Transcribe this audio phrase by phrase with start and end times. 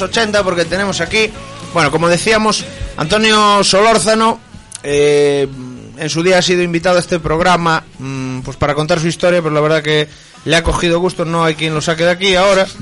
[0.00, 1.30] los 80 porque tenemos aquí,
[1.72, 2.64] bueno, como decíamos,
[2.96, 4.40] Antonio Solórzano,
[4.82, 5.48] eh,
[5.96, 9.42] en su día ha sido invitado a este programa mm, pues para contar su historia,
[9.42, 10.08] pero la verdad que
[10.44, 12.66] le ha cogido gusto, no hay quien lo saque de aquí ahora.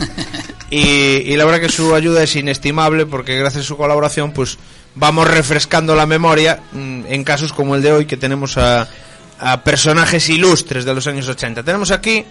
[0.69, 4.59] Y, y la verdad que su ayuda es inestimable porque gracias a su colaboración pues
[4.97, 8.89] vamos refrescando la memoria mm, en casos como el de hoy que tenemos a,
[9.39, 11.63] a personajes ilustres de los años 80.
[11.63, 12.25] Tenemos aquí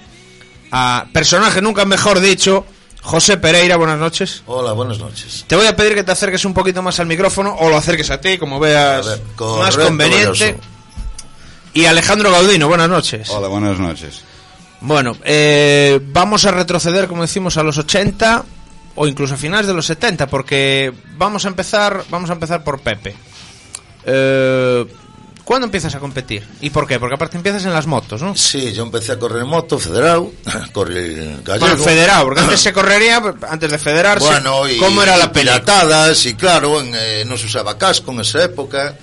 [0.70, 2.66] a personaje nunca mejor dicho,
[3.06, 4.42] José Pereira, buenas noches.
[4.48, 5.46] Hola, buenas noches.
[5.48, 8.10] Te voy a pedir que te acerques un poquito más al micrófono o lo acerques
[8.10, 10.58] a ti, como veas más conveniente.
[11.76, 13.30] Y Alejandro Gaudino, buenas noches.
[13.30, 14.24] Hola, buenas noches.
[14.82, 18.44] Bueno, eh, vamos a retroceder, como decimos, a los 80
[18.96, 22.80] o incluso a finales de los 70, porque vamos a empezar, vamos a empezar por
[22.80, 23.16] Pepe.
[24.04, 24.84] Eh,
[25.46, 26.44] ¿Cuándo empiezas a competir?
[26.60, 27.00] ¿Y por qué?
[27.00, 28.36] Porque aparte empiezas en las motos, ¿no?
[28.36, 30.32] Sí, yo empecé a correr en moto, federado,
[30.74, 31.68] corrí gallego.
[31.68, 35.32] Bueno, federado, porque antes se correría, antes de federarse, Bueno, y, ¿cómo era y la
[35.32, 35.62] película?
[35.62, 38.98] piratadas, y claro, en, eh, no se usaba casco en esa época,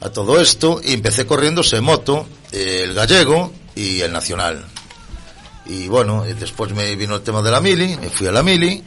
[0.00, 4.64] a todo esto, y empecé corriéndose en moto, eh, el gallego y el nacional.
[5.66, 8.80] Y bueno, después me vino el tema de la mili, me fui a la mili,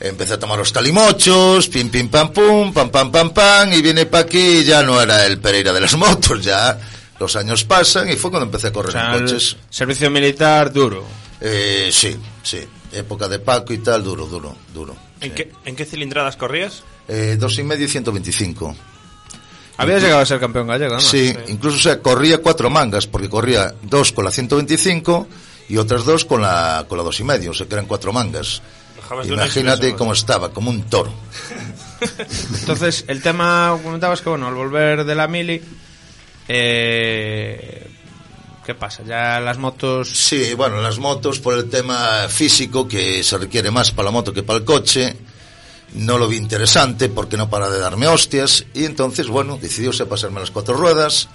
[0.00, 4.06] empecé a tomar los talimochos, pim pim pam pum, pam pam pam pam, y viene
[4.06, 6.78] pa' aquí y ya no era el Pereira de las motos, ya
[7.18, 9.56] los años pasan y fue cuando empecé a correr O sea, en coches.
[9.70, 11.04] servicio militar duro.
[11.40, 12.60] Eh, sí, sí,
[12.92, 14.96] época de Paco y tal, duro, duro, duro.
[15.20, 16.82] ¿En qué, ¿En qué cilindradas corrías?
[17.08, 18.76] Eh, dos y medio y 125.
[19.78, 21.00] Habías llegado a ser campeón gallego, ¿no?
[21.00, 25.26] Sí, incluso o sea, corría cuatro mangas, porque corría dos con la 125
[25.68, 28.12] y otras dos con la, con la dos y medio, o sea que eran cuatro
[28.12, 28.62] mangas.
[29.06, 31.12] Dejabas de una Imagínate cómo estaba, como un toro.
[32.60, 35.62] Entonces, el tema, comentabas que, bueno, al volver de la mili,
[36.48, 37.88] eh,
[38.64, 39.04] ¿qué pasa?
[39.06, 40.08] Ya las motos...
[40.08, 44.32] Sí, bueno, las motos por el tema físico, que se requiere más para la moto
[44.32, 45.16] que para el coche,
[45.94, 50.40] no lo vi interesante porque no para de darme hostias y entonces, bueno, decidióse pasarme
[50.40, 51.28] las cuatro ruedas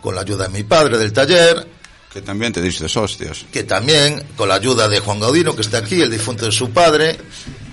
[0.00, 1.68] con la ayuda de mi padre del taller,
[2.12, 3.46] Que también te diste hostias.
[3.50, 6.70] que también con la ayuda de Juan Gaudino, que está aquí, el difunto de su
[6.70, 7.16] padre,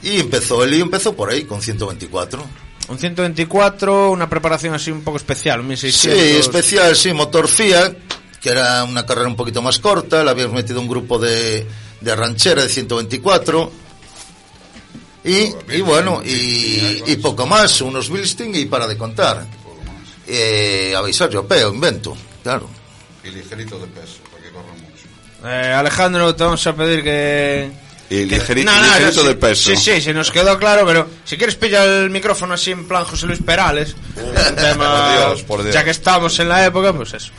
[0.02, 2.46] y empezó, el lío empezó por ahí, con 124.
[2.88, 6.22] Un 124, una preparación así un poco especial, un 1600.
[6.22, 7.94] Sí, especial, sí, motor Fiat,
[8.42, 11.68] que era una carrera un poquito más corta, le habíamos metido un grupo de,
[12.00, 13.72] de ranchera de 124.
[15.26, 19.46] Y, y bueno, y, y poco más, unos Bilsting y para de contar.
[20.26, 22.70] Eh, avisar yo peo, invento, claro.
[23.24, 24.20] Y ligerito de peso,
[25.46, 27.72] Eh, Alejandro, te vamos a pedir que...
[28.10, 29.70] Y que- ligeri- No, no, ligerito de peso.
[29.70, 33.06] Sí, sí, se nos quedó claro, pero si quieres pillar el micrófono así en plan
[33.06, 35.74] José Luis Perales, un tema- Por Dios, por Dios.
[35.76, 37.32] ya que estamos en la época, pues eso.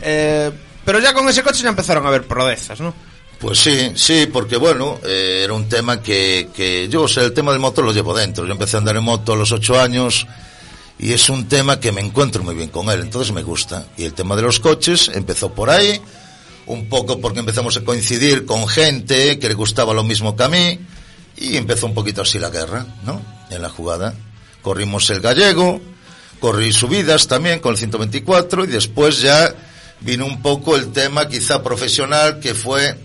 [0.00, 0.50] Eh,
[0.84, 2.94] pero ya con ese coche ya empezaron a haber prodezas, ¿no?
[3.38, 7.34] Pues sí, sí, porque bueno, eh, era un tema que, que yo, o sea, el
[7.34, 8.46] tema del motor lo llevo dentro.
[8.46, 10.26] Yo empecé a andar en moto a los ocho años
[10.98, 13.84] y es un tema que me encuentro muy bien con él, entonces me gusta.
[13.98, 16.00] Y el tema de los coches empezó por ahí,
[16.66, 20.48] un poco porque empezamos a coincidir con gente que le gustaba lo mismo que a
[20.48, 20.78] mí
[21.36, 23.20] y empezó un poquito así la guerra, ¿no?
[23.50, 24.14] En la jugada.
[24.62, 25.80] Corrimos el gallego,
[26.40, 29.54] corrí subidas también con el 124 y después ya
[30.00, 32.96] vino un poco el tema quizá profesional que fue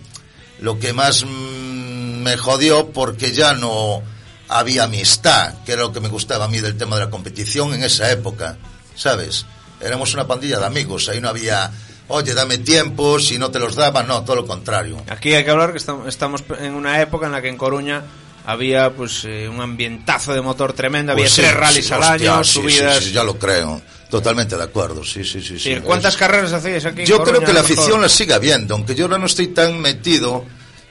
[0.59, 4.03] lo que más mm, me jodió porque ya no
[4.49, 7.73] había amistad, que era lo que me gustaba a mí del tema de la competición
[7.73, 8.57] en esa época,
[8.95, 9.45] ¿sabes?
[9.79, 11.71] Éramos una pandilla de amigos, ahí no había,
[12.09, 15.01] oye, dame tiempo, si no te los daba, no, todo lo contrario.
[15.09, 18.03] Aquí hay que hablar que estamos, en una época en la que en Coruña
[18.45, 21.99] había pues eh, un ambientazo de motor tremendo, había Pues sí, tres rallies sí, al
[22.01, 23.03] hostia, año, sí, subidas.
[23.03, 25.77] sí, ya lo creo, totalmente de acuerdo, sí, sí, sí.
[25.83, 27.01] ¿Cuántas Es- carreras hacíais aquí?
[27.01, 29.47] en Yo creo Coruña, que la afición la sigue habiendo, aunque yo ahora no estoy
[29.47, 30.45] tan metido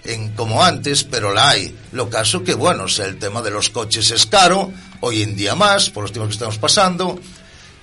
[0.05, 1.77] en como antes, pero la hay.
[1.93, 4.71] Lo caso que, bueno, o sea, el tema de los coches es caro,
[5.01, 7.19] hoy en día más, por los tiempos que estamos pasando,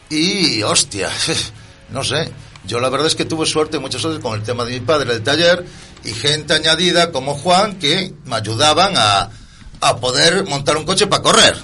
[0.10, 1.10] y, hostia,
[1.90, 2.32] no sé,
[2.68, 5.14] yo la verdad es que tuve suerte, muchas veces, con el tema de mi padre
[5.14, 5.66] del taller,
[6.04, 9.30] y gente añadida como Juan, que me ayudaban a,
[9.82, 11.56] a poder montar un coche para correr.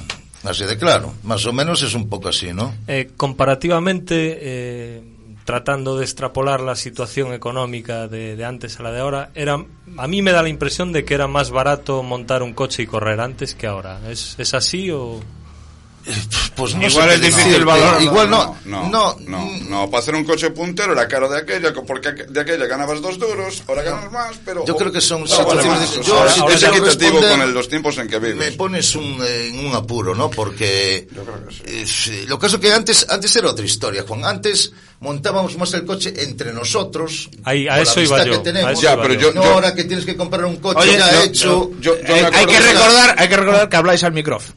[0.43, 2.73] Así de claro, más o menos es un poco así, ¿no?
[2.87, 5.03] Eh, comparativamente, eh,
[5.45, 9.63] tratando de extrapolar la situación económica de, de antes a la de ahora, era,
[9.97, 12.87] a mí me da la impresión de que era más barato montar un coche y
[12.87, 13.99] correr antes que ahora.
[14.09, 15.19] ¿Es, es así o...?
[16.55, 17.63] Pues no Igual es difícil decirte.
[17.65, 18.01] valorarlo.
[18.01, 18.57] Igual no.
[18.65, 22.39] no, No, no, no, para hacer un coche puntero era caro de aquella, porque de
[22.41, 24.65] aquella ganabas dos duros, ahora ganas más, pero...
[24.65, 27.53] Yo creo que son No, situaciones yo, ahora, si ahora te es equitativo con el-
[27.53, 28.35] los tiempos en que vives.
[28.37, 30.29] Me pones un, eh, en un apuro, ¿no?
[30.29, 31.61] Porque Yo creo que sí.
[31.65, 34.25] eh, sí, lo caso que antes antes era otra historia, Juan.
[34.25, 37.29] Antes montábamos más el coche entre nosotros.
[37.43, 38.69] Ahí, a eso iba yo, que tenemos.
[38.69, 39.33] a eso Ya, pero yo.
[39.33, 41.71] yo- no ahora que tienes que comprar un coche ya hecho.
[41.83, 44.55] Eh, hay que- recordar, hay que recordar que habláis al micrófono.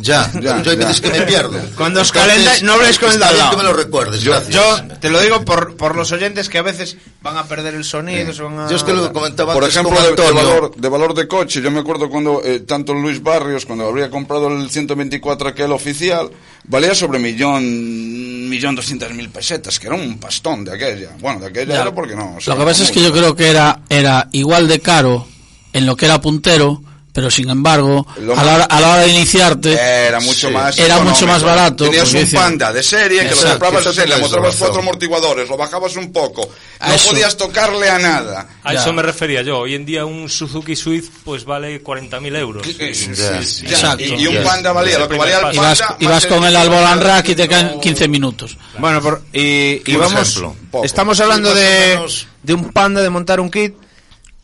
[0.00, 0.86] Ya, Ya, yo hay ya.
[0.86, 1.58] veces que me pierdo.
[1.76, 4.54] Cuando os calentáis, no habléis con el de que me lo recuerdes, gracias.
[4.54, 7.84] Yo te lo digo por, por los oyentes que a veces van a perder el
[7.84, 8.68] sonido, se van a...
[8.70, 11.60] Yo es que lo comentaba Por antes ejemplo, de, de valor, de valor de coche,
[11.62, 16.30] yo me acuerdo cuando eh, tanto Luis Barrios, cuando habría comprado el 124 aquel oficial,
[16.64, 21.10] valía sobre millón, millón doscientas mil pesetas, que era un pastón de aquella.
[21.20, 21.82] Bueno, de aquella Ya.
[21.82, 22.36] era porque no.
[22.36, 25.26] o sea, Lo que pasa es que yo creo que era, era igual de caro
[25.72, 26.82] en lo que era puntero,
[27.18, 30.54] pero sin embargo, Lo a la, hora, a la hora de iniciarte, Era mucho Sí.
[30.54, 33.90] más Era mucho más barato, Tenías un panda de serie que lo Exacto, comprabas de
[33.90, 36.48] eso serie, le montabas cuatro amortiguadores, lo bajabas un poco.
[36.78, 37.10] A No eso.
[37.10, 38.46] podías tocarle a nada.
[38.62, 38.80] A Ya.
[38.80, 39.58] eso me refería yo.
[39.58, 42.64] Hoy en día un Suzuki Swift pues vale 40.000 euros.
[42.64, 43.66] Sí, sí.
[43.66, 44.04] Exacto.
[44.04, 45.84] Y, y un panda valía lo que valía el primer y panda.
[45.88, 48.56] vas, y vas con el Alboran Rack y te caen 15 minutos.
[48.78, 50.40] Bueno, por- y, y vamos,
[50.84, 52.28] estamos hablando de, menos.
[52.44, 53.74] de un panda de montar un kit.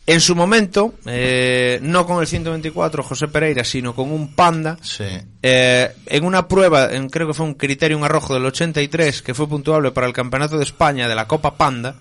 [0.07, 5.03] En su momento, eh, no con el 124 José Pereira, sino con un panda, Sí.
[5.41, 9.47] eh, en una prueba, en, creo que fue un Criterium Arrojo del 83, que fue
[9.47, 11.95] puntuable para el Campeonato de España de la Copa Panda,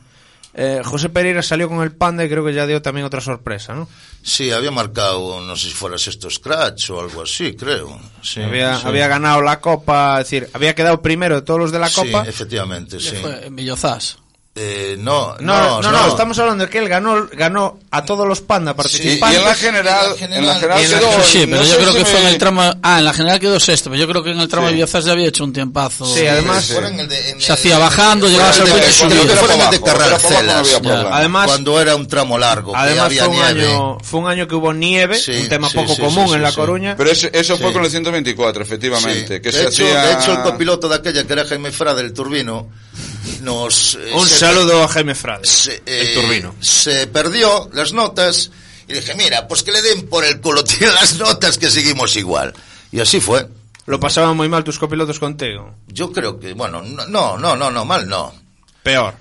[0.56, 3.74] eh, José Pereira salió con el panda y creo que ya dio también otra sorpresa,
[3.74, 3.88] ¿no?
[4.22, 7.98] Sí, había marcado, no sé si fuera esto Scratch o algo así, creo.
[8.22, 8.86] Sí, había, sí.
[8.86, 11.96] había ganado la Copa, es decir, había quedado primero de todos los de la Sí,
[12.12, 12.24] Copa.
[12.28, 13.16] efectivamente, sí.
[13.16, 14.18] Fue en Villozás.
[14.56, 18.24] Eh, no, No, no, no, no, estamos hablando de que él ganó, ganó a todos
[18.28, 19.38] los panda Y, y participantes.
[19.40, 21.22] en la general, En la en la general y en la- quedó.
[21.24, 22.62] Sí, pero yo creo si que fue en el tramo...
[22.80, 24.70] Ah, en la general quedó sexto, pero yo creo que en el tramo Sí.
[24.70, 26.06] de Villozás ya había hecho un tiempazo.
[26.06, 28.74] Sí, además- en el de- en Se el- hacía bajando, llegabas fuera
[30.38, 31.06] al y.
[31.10, 33.66] Además- cuando era un tramo largo, Además había fue un, nieve.
[33.72, 36.34] año, fue un año que hubo nieve, Sí, un tema sí, poco sí, común sí,
[36.34, 36.56] en La sí.
[36.56, 36.94] Coruña.
[36.96, 37.72] Pero eso fue Sí.
[37.72, 39.36] con el 124, efectivamente.
[39.36, 39.42] Sí.
[39.42, 40.02] Que de, se hecho, hacía...
[40.06, 42.68] de hecho, el copiloto de aquella, que era Jaime Frade, el turbino,
[43.42, 43.94] nos...
[43.96, 45.46] eh, un saludo a Jaime Frade.
[45.46, 46.54] se, eh, el turbino.
[46.60, 48.50] se perdió las notas
[48.88, 52.16] y dije, mira, pues que le den por el culo, tiene las notas que seguimos
[52.16, 52.52] igual.
[52.92, 53.48] Y así fue.
[53.86, 55.74] Lo pasaban muy mal tus copilotos contigo.
[55.88, 58.34] Yo creo que, bueno, no, no, no, no, no, mal no.
[58.82, 59.14] Peor.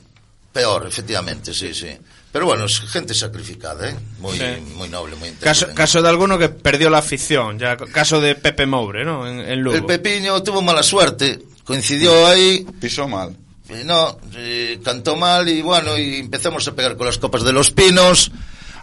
[0.54, 1.88] Peor, efectivamente, sí, sí.
[2.32, 3.96] Pero bueno, es gente sacrificada, ¿eh?
[4.20, 4.44] Muy, Sí.
[4.76, 5.74] muy noble, muy Caso, inteligente.
[5.76, 7.60] caso de alguno que perdió la afición.
[7.60, 9.28] Ya, caso de Pepe Moure, ¿no?
[9.28, 9.76] En, en Lugo.
[9.76, 13.36] El Pepiño tuvo mala suerte, coincidió ahí, Pisó mal.
[13.70, 17.52] Eh, no, eh, cantó mal y bueno, y empezamos a pegar con las copas de
[17.54, 18.32] los pinos,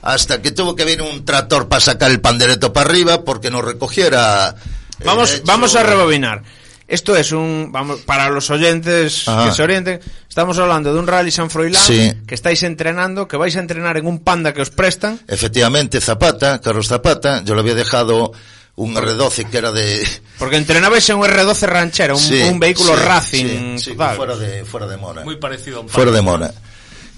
[0.02, 3.64] hasta que tuvo que venir un tractor para sacar el pandereto para arriba porque nos
[3.64, 4.54] recogiera.
[4.98, 6.42] eh, Vamos, hecho- vamos a rebobinar.
[6.88, 9.44] Esto es un, vamos, para los oyentes Ajá.
[9.48, 12.12] que se orienten, estamos hablando de un rally San Froilán Sí.
[12.26, 15.20] que estáis entrenando, que vais a entrenar en un panda que os prestan.
[15.28, 18.32] Efectivamente, Zapata, Carlos Zapata, yo le había dejado
[18.80, 20.06] un R12 que era de...
[20.38, 24.16] Porque entrenabais en un R12 ranchera, un, Sí, un vehículo sí, Racing sí, total.
[24.16, 25.22] fuera de, fuera de Mora.
[25.22, 26.54] Muy parecido a un fuera de Mora.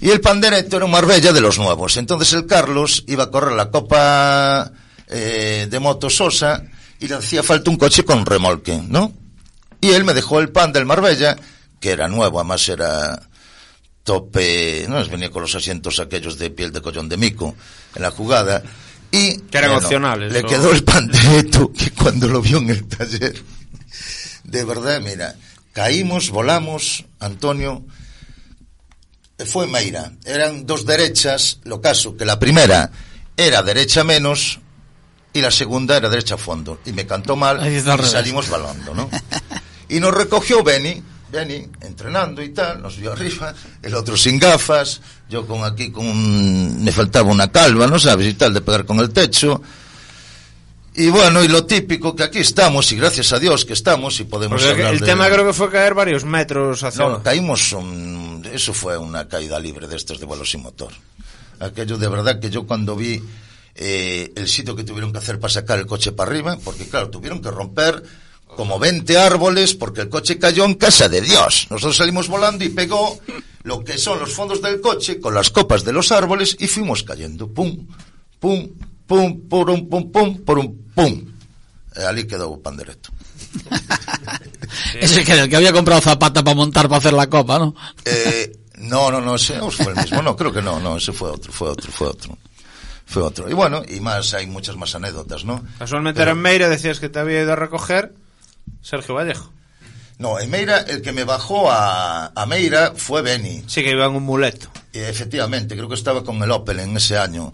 [0.01, 1.95] Y el Pandereto era un Marbella de los nuevos.
[1.95, 4.73] Entonces el Carlos iba a correr la Copa
[5.07, 6.61] eh, de Moto Sosa
[6.99, 9.13] y le hacía falta un coche con remolque, ¿no?
[9.79, 11.37] Y él me dejó el pan del Marbella,
[11.79, 13.21] que era nuevo, además era
[14.03, 17.55] tope, no venía con los asientos aquellos de piel de collón de mico
[17.95, 18.61] en la jugada.
[19.13, 19.61] Y Que
[20.31, 23.35] Le quedó el Pandereto que cuando lo vio en el taller,
[24.43, 25.35] de verdad, mira,
[25.71, 27.85] caímos, volamos, Antonio,
[29.45, 30.13] fue Meira.
[30.25, 32.89] Eran dos derechas, lo caso, que la primera
[33.37, 34.59] era derecha menos
[35.31, 36.79] y la segunda era derecha a fondo.
[36.83, 39.11] Y me cantó mal y salimos balando, ¿no?
[39.89, 41.03] Y nos recogió Benny,
[41.33, 46.05] Benny, entrenando y tal, nos vio arriba, el otro sin gafas, yo con aquí con
[46.05, 46.83] un...
[46.83, 48.27] me faltaba una calva, ¿no sabes?
[48.27, 49.59] Y tal, de pegar con el techo.
[50.95, 54.25] Y bueno, y lo típico que aquí estamos, y gracias a Dios que estamos, y
[54.25, 57.73] podemos Porque hablar el de- tema creo que fue caer varios metros hacia no, caímos,
[57.73, 60.91] un- eso fue una caída libre de estos de vuelo sin motor.
[61.59, 63.19] Aquello de verdad que yo cuando vi
[63.73, 67.09] eh, el sitio que tuvieron que hacer para sacar el coche para arriba, porque claro,
[67.09, 68.03] tuvieron que romper
[68.47, 71.67] como 20 árboles porque el coche cayó en casa de Dios.
[71.69, 73.19] Nosotros salimos volando y pegó
[73.63, 77.03] lo que son los fondos del coche con las copas de los árboles y fuimos
[77.03, 77.47] cayendo.
[77.51, 77.87] Pum,
[78.39, 78.69] pum,
[79.07, 81.25] pum, pum, pum, pum, pum, pum.
[81.95, 83.09] Eh, allí quedó Pandereto.
[84.99, 87.75] Ese que era el que había comprado Zapata para montar para hacer la copa, ¿no?
[88.05, 90.21] Eh, no, no, no, ese no fue el mismo.
[90.21, 92.37] No, creo que no, no, ese fue otro, fue otro, fue otro.
[93.05, 93.49] Fue otro.
[93.49, 95.63] Y bueno, y más, hay muchas más anécdotas, ¿no?
[95.77, 98.13] Casualmente Pero- era en Meira, decías que te había ido a recoger
[98.81, 99.51] Sergio Vallejo.
[100.19, 103.63] No, en Meira, el que me bajó a, a Meira fue Beni.
[103.67, 104.69] Sí, que iba en un muleto.
[104.93, 107.53] Y efectivamente, creo que estaba con el Opel en ese año.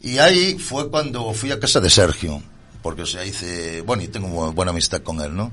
[0.00, 2.42] Y ahí fue cuando fui a casa de Sergio,
[2.82, 5.50] porque o sea, hice, bueno, y tengo bu- buena amistad con él, ¿no?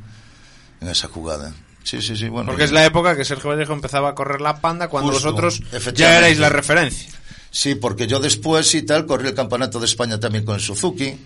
[0.80, 1.54] En esa jugada.
[1.84, 2.48] Sí, sí, sí, bueno.
[2.48, 5.62] Porque es la época que Sergio Vallejo empezaba a correr la panda cuando Justo, vosotros
[5.96, 7.10] ya erais la referencia.
[7.50, 11.18] Sí, porque yo después y tal corrí el campeonato de España también con Suzuki.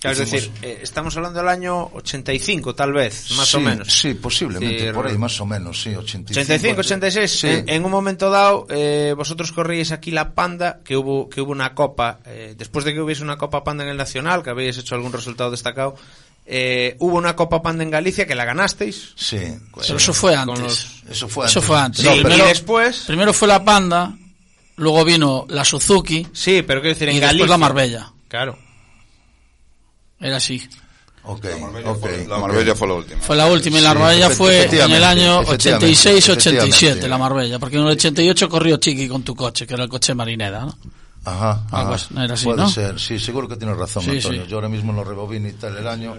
[0.00, 3.88] Claro, es decir, eh, estamos hablando del año 85, tal vez, más Sí, o menos.
[3.92, 6.40] Sí, posiblemente, Sí, por ahí, más o menos, sí, 85.
[6.40, 7.30] 85, 86.
[7.30, 7.46] Sí.
[7.48, 11.50] En, en un momento dado, eh, vosotros corríais aquí la panda, que hubo, que hubo
[11.50, 14.76] una copa, eh, después de que hubiese una copa panda en el Nacional, que habéis
[14.78, 15.96] hecho algún resultado destacado,
[16.44, 19.12] eh, hubo una copa panda en Galicia que la ganasteis.
[19.16, 19.38] Sí.
[19.80, 20.60] Pero eso fue antes.
[20.60, 21.64] los- Eso fue Eso antes.
[21.66, 22.00] fue antes.
[22.02, 22.98] Sí, No, y primero, después...
[23.06, 24.14] primero fue la Panda,
[24.76, 27.32] luego vino la Suzuki Sí, pero quiero decir, en y Galicia...
[27.44, 28.12] después la Marbella.
[28.28, 28.58] Claro.
[30.20, 30.62] Era así.
[31.24, 32.38] Ok, Marbella ok, fue- la.
[32.38, 33.20] Marbella fue la última.
[33.20, 37.08] Fue la última y la Sí, Marbella fue en el año efectivamente, 86-87 efectivamente.
[37.08, 40.14] la Marbella, porque en el 88 corrió Chiqui con tu coche, que era el coche
[40.14, 40.78] Marineda, ¿no?
[41.28, 41.96] Ajá, ajá.
[42.24, 42.68] era así, Puede ¿no?
[42.70, 44.42] ser, sí, seguro que tienes razón, Sí, Antonio.
[44.44, 44.48] sí.
[44.48, 46.14] Yo ahora mismo lo rebobino y tal el año.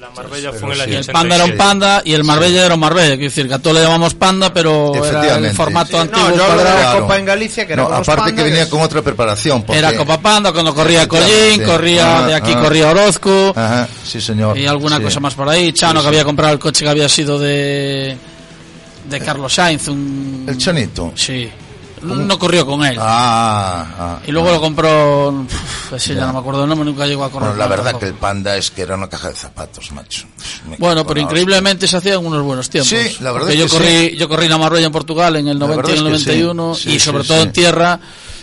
[0.00, 0.82] La Marbella Pero fue el sí.
[0.82, 1.58] año Y el Panda era un 86.
[1.58, 4.52] Panda y el Marbella era un Marbella, quiero decir, que a todos le llamamos Panda,
[4.54, 6.64] pero era el formato Sí, antiguo no, yo cuadrado.
[6.64, 7.00] la Claro.
[7.02, 9.62] copa en Galicia, que era No, aparte que venía con otra preparación.
[9.64, 12.60] porque- Era Copa Panda, cuando corría Collín, corría Ajá, de aquí ajá.
[12.60, 14.56] corría Orozco Ajá, sí, señor.
[14.56, 15.02] y alguna Sí.
[15.04, 15.72] cosa más por ahí.
[15.72, 16.16] Chano, Sí, que sí.
[16.16, 18.16] había comprado el coche que había sido de
[19.08, 21.12] de Carlos Sainz, un El Chanito.
[21.16, 21.50] Sí.
[22.02, 22.96] No corrió con él.
[23.00, 24.18] Ah, ah.
[24.26, 27.30] Y luego lo compró, uf, ese ya no me acuerdo el nombre, nunca llegó a
[27.30, 27.50] correr.
[27.50, 28.00] Bueno, la con él verdad tampoco.
[28.00, 30.26] que el Panda es que era una caja de zapatos, macho.
[30.68, 32.88] Me Bueno, pero en increíblemente se hacían unos buenos tiempos.
[32.90, 34.16] Sí, la verdad es yo que corrí, sí.
[34.16, 36.32] yo corrí la Marbella en Portugal en el La 90 y el verdad es que
[36.32, 36.38] sí.
[36.42, 37.42] 91 Sí, y sobre sí, todo sí.
[37.44, 38.00] en tierra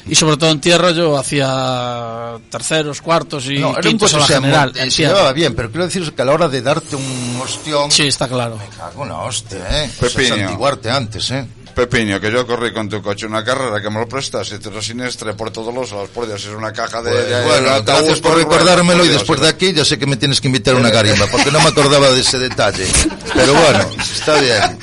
[0.07, 4.19] y sobre todo en tierra yo hacía terceros, cuartos y No, era un quintos a
[4.19, 4.71] la general.
[4.73, 5.13] muy- en se tierra.
[5.13, 8.27] llevaba bien, pero quiero decir que a la hora de darte un ostión, Sí, está
[8.27, 8.57] claro.
[8.57, 9.91] me cago en la hostia, eh.
[10.01, 11.45] O sea, santiguarte antes, eh.
[11.75, 14.69] Pepiño, que yo corrí con tu coche una carrera que me lo prestas y te
[14.69, 17.11] lo sinestre por todos los lados, por Dios, es una caja de...
[17.11, 20.17] Pues, de- bueno, de gracias por recordármelo y después de aquí ya sé que me
[20.17, 22.85] tienes que invitar a una garimba, porque no me acordaba de ese detalle.
[23.33, 24.79] Pero bueno, está bien.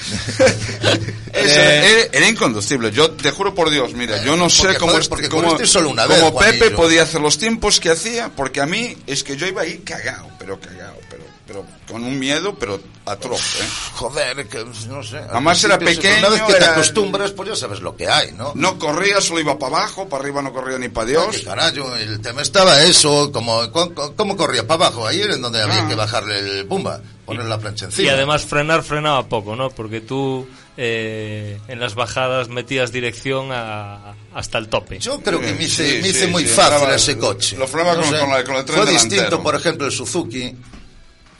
[1.37, 2.91] Ese era, era- inconducible.
[2.91, 5.67] Yo te juro por Dios, mira, yo no sé cómo, joder, es- porque cómo, corriste
[5.67, 9.23] solo una cómo vez, Pepe podía hacer los tiempos que hacía, porque a mí es
[9.25, 13.65] que yo iba ahí cagado, pero cagado, pero, pero con un miedo, pero atroz, ¿eh?
[13.95, 15.19] Joder, que no sé.
[15.19, 18.53] Además era pequeño, Una vez que te acostumbras, pues ya sabes lo que hay, ¿no?
[18.57, 21.27] No corría, solo iba para abajo, para arriba no corría ni para Ay, Dios.
[21.37, 25.07] qué carajo, el tema estaba eso, como, ¿cómo, cómo corría para abajo?
[25.07, 25.89] Ahí era en donde había Ah.
[25.89, 28.09] que bajarle el bumba, poner la plancha encima.
[28.09, 29.71] Y además frenar frenaba poco, ¿no?
[29.71, 34.99] Porque tú eh, en las bajadas metías dirección a- hasta el tope.
[34.99, 37.57] Yo creo que me hice, Sí, me hice sí, muy sí, fácil ese coche.
[37.57, 38.93] lo frenaba con- con la- con el tren Fue delantero.
[39.23, 40.55] distinto, por ejemplo, el Suzuki,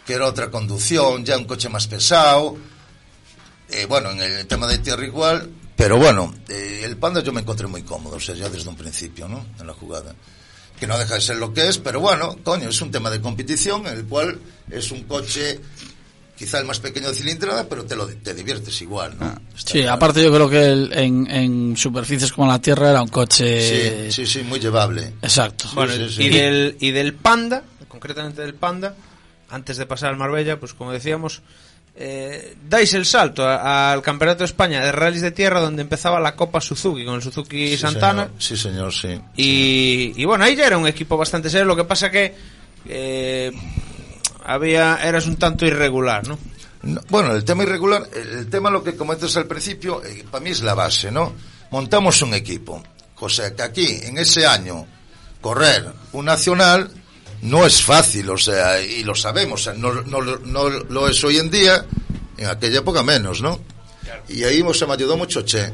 [0.07, 2.57] que era otra conducción, ya un coche más pesado.
[3.69, 5.51] Eh, bueno, en el tema de tierra igual.
[5.77, 8.77] Pero bueno, eh, el Panda yo me encontré muy cómodo, o sea, ya desde un
[8.77, 9.45] principio, ¿no?
[9.61, 10.15] En la jugada.
[10.81, 13.21] Que no deja de ser lo que es, pero bueno, coño, es un tema de
[13.21, 14.39] competición, en el cual
[14.71, 15.61] es un coche
[16.37, 19.27] quizá el más pequeño de cilindrada, pero te lo te diviertes igual, ¿no?
[19.57, 19.93] Está Sí, claro.
[19.95, 24.09] aparte yo creo que el- en, en superficies como la Tierra era un coche...
[24.11, 25.15] Sí, sí, sí, muy llevable.
[25.23, 25.67] Exacto.
[25.75, 26.23] Bueno, sí, sí.
[26.25, 28.95] y del y del Panda, concretamente del Panda,
[29.49, 31.41] antes de pasar al Marbella, pues como decíamos,
[31.99, 36.37] eh, dais el salto al Campeonato de España de rallies de tierra donde empezaba la
[36.37, 38.25] Copa Suzuki con el Suzuki Sí, Santana.
[38.25, 38.43] señor.
[38.43, 39.19] Sí, señor, sí.
[39.37, 42.35] Y, y bueno, ahí ya era un equipo bastante serio, lo que pasa que
[42.89, 43.51] eh,
[44.47, 46.39] había eras un tanto irregular, ¿no?
[46.83, 50.51] No, bueno, el tema irregular, el, tema lo que comentas al principio, eh, para mí
[50.51, 51.33] es la base, ¿no?
[51.71, 52.83] Montamos un equipo.
[53.19, 54.87] O sea, que aquí, en ese año,
[55.41, 56.91] correr un nacional
[57.43, 61.09] no es fácil, o sea, y lo sabemos, o sea, no, no, lo- no lo
[61.09, 61.85] es hoy en día,
[62.37, 63.59] en aquella época menos, ¿no?
[64.29, 65.73] Y ahí o sea, me ayudó mucho Che.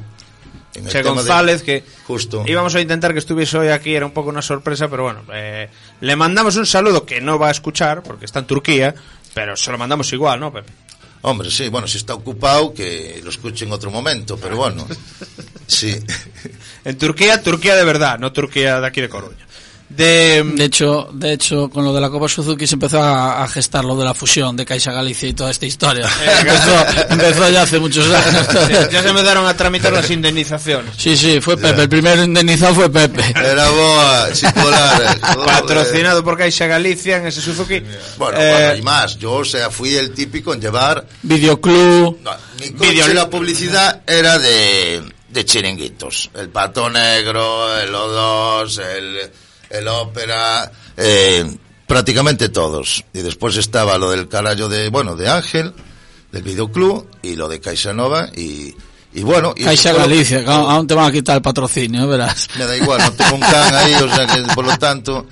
[0.75, 2.45] En el de- González, que Justo.
[2.47, 5.69] íbamos a intentar que estuviese hoy aquí, era un poco una sorpresa, pero bueno, eh,
[6.01, 8.95] le mandamos un saludo que no va a escuchar, porque está en Turquía,
[9.35, 10.73] pero se lo mandamos igual, ¿no, Pepe?
[11.25, 14.87] Hombre, sí, bueno, si está ocupado, que lo escuche en otro momento, pero bueno,
[15.67, 15.97] sí.
[16.85, 19.47] En Turquía, Turquía de verdad, no Turquía de aquí de Coruña.
[19.97, 23.49] De, De hecho, de hecho, con lo de la Copa Suzuki se empezó a, a
[23.49, 26.09] gestar lo de la fusión de Caixa Galicia y toda esta historia.
[26.41, 28.47] empezó, empezó ya hace muchos años.
[28.91, 30.95] ya se empezaron a tramitar las indemnizaciones.
[30.97, 31.83] Sí, sí, fue Pepe.
[31.83, 33.23] El primero indemnizado fue Pepe.
[33.37, 35.19] Era boa, circular.
[35.21, 35.47] joder.
[35.47, 37.83] Patrocinado por Caixa Galicia en ese Suzuki.
[38.19, 39.19] Bueno, Eh, bueno, y más.
[39.19, 41.07] Yo, o sea, fui el típico en llevar.
[41.23, 42.19] Videoclub.
[42.23, 42.31] No,
[42.61, 46.31] mi coche, Video- la publicidad era de, de chiringuitos.
[46.35, 49.31] El Pato Negro, el O2, el,
[49.73, 51.45] el Ópera, eh,
[51.87, 53.05] prácticamente todos.
[53.13, 55.73] Y después estaba lo del carajo de, bueno, de Ángel,
[56.31, 58.75] del videoclub y lo de Caixa Nova y,
[59.15, 59.53] y bueno...
[59.57, 62.49] Y Caixa Galicia, aún aún te van a quitar el patrocinio, verás.
[62.59, 65.27] me da igual, no tengo un can ahí, o sea que por lo tanto,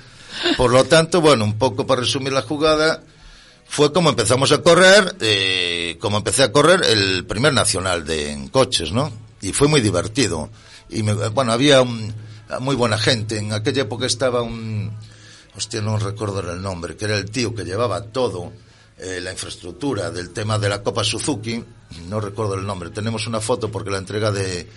[0.57, 3.01] por lo tanto, bueno, un poco para resumir la jugada,
[3.67, 8.49] fue como empezamos a correr, eh, como empecé a correr el primer nacional de en
[8.49, 9.11] coches, ¿no?
[9.41, 10.49] Y fue muy divertido.
[10.89, 12.13] Y me- bueno, había un-
[12.59, 13.37] muy buena gente.
[13.37, 14.91] En aquella época estaba un,
[15.55, 18.51] hostia, no recuerdo el nombre, que era el tío que llevaba todo,
[18.97, 21.63] eh, la infraestructura del tema de la Copa Suzuki,
[22.07, 22.89] no recuerdo el nombre.
[22.89, 24.67] Tenemos una foto porque la entrega de,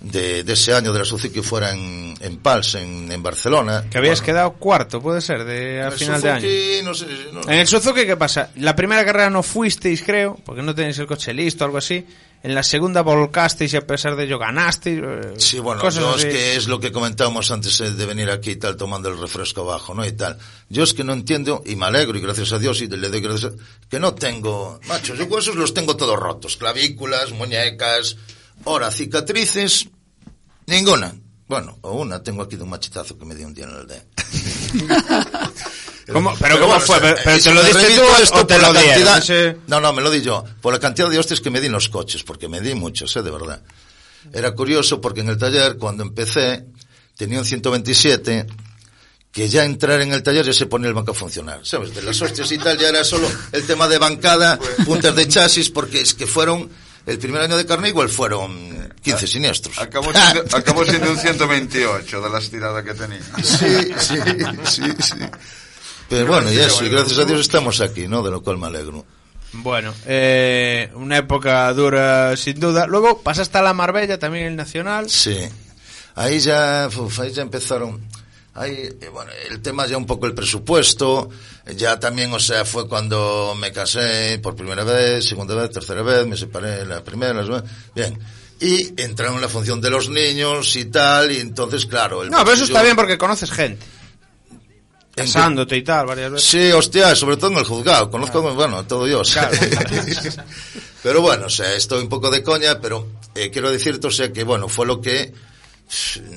[0.00, 3.84] de, de ese año de la Suzuki fuera en, en Pals, en, en Barcelona.
[3.90, 6.40] Que habías Bueno, quedado cuarto, puede ser, de a el final de año.
[6.40, 8.50] Suzuki, no sé, no- En el Suzuki, ¿qué pasa?
[8.56, 12.04] La primera carrera no fuisteis, creo, porque no tenéis el coche listo o algo así.
[12.42, 15.00] En la segunda volcasteis y a pesar de ello ganasteis.
[15.02, 18.28] eh, Sí, bueno, cosas yo es que es lo que comentábamos antes eh, de venir
[18.28, 20.04] aquí y tal, tomando el refresco abajo, ¿no?
[20.04, 20.36] Y tal.
[20.68, 23.22] Yo es que no entiendo, y me alegro, y gracias a Dios, y le doy
[23.22, 23.88] gracias a...
[23.88, 28.18] que no tengo, macho, yo huesos los tengo todos rotos, clavículas, muñecas,
[28.64, 29.88] ahora cicatrices,
[30.66, 31.14] ninguna.
[31.46, 33.86] Bueno, o una, tengo aquí de un machetazo que me dio un día en el
[33.86, 34.02] dedo.
[36.12, 36.34] ¿Cómo?
[36.38, 37.00] ¿Pero cómo fue?
[37.00, 38.88] ¿Pero eh, te lo diste tú esto o te por lo dieron?
[39.04, 40.44] cantidad- Ese- No, no, me lo di yo.
[40.60, 43.14] Por la cantidad de hostias que me di en los coches, porque me di muchos,
[43.16, 43.62] eh, de verdad.
[44.32, 46.64] Era curioso porque en el taller, cuando empecé,
[47.16, 48.46] tenía un 127
[49.30, 51.94] que ya entrar en el taller ya se ponía el banco a funcionar, ¿sabes?
[51.94, 55.70] De las hostias y tal ya era solo el tema de bancada, puntas de chasis,
[55.70, 56.70] porque es que fueron,
[57.06, 59.78] el primer año de Carnival fueron 15 siniestros.
[59.78, 63.20] Acabó siendo, acabó siendo un 128 de la estirada que tenía.
[63.42, 64.16] Sí, sí,
[64.64, 65.14] sí, sí.
[66.08, 68.22] Pero bueno, y eso, y gracias a Dios estamos aquí, ¿no?
[68.22, 69.04] De lo cual me alegro.
[69.52, 72.86] Bueno, eh, una época dura sin duda.
[72.86, 75.08] Luego pasaste a la Marbella, también el Nacional.
[75.08, 75.38] Sí.
[76.16, 78.00] Ahí ya, uf, ahí ya empezaron.
[78.54, 81.28] Ahí, eh, bueno, el tema ya un poco el presupuesto.
[81.76, 86.26] Ya también, o sea, fue cuando me casé por primera vez, segunda vez, tercera vez,
[86.26, 87.64] me separé la primera, la.
[87.94, 88.18] Bien.
[88.60, 92.22] Y entraron en la función de los niños y tal, y entonces, claro.
[92.22, 93.84] El No, pero eso está bien porque conoces gente.
[95.14, 96.48] Casándote y tal, varias veces.
[96.48, 98.10] Sí, hostia, sobre todo en el juzgado.
[98.10, 99.22] Conozco, bueno, todo yo.
[101.02, 104.32] pero bueno, o sea, estoy un poco de coña, pero eh, quiero decirte, o sea,
[104.32, 105.32] que bueno, fue lo que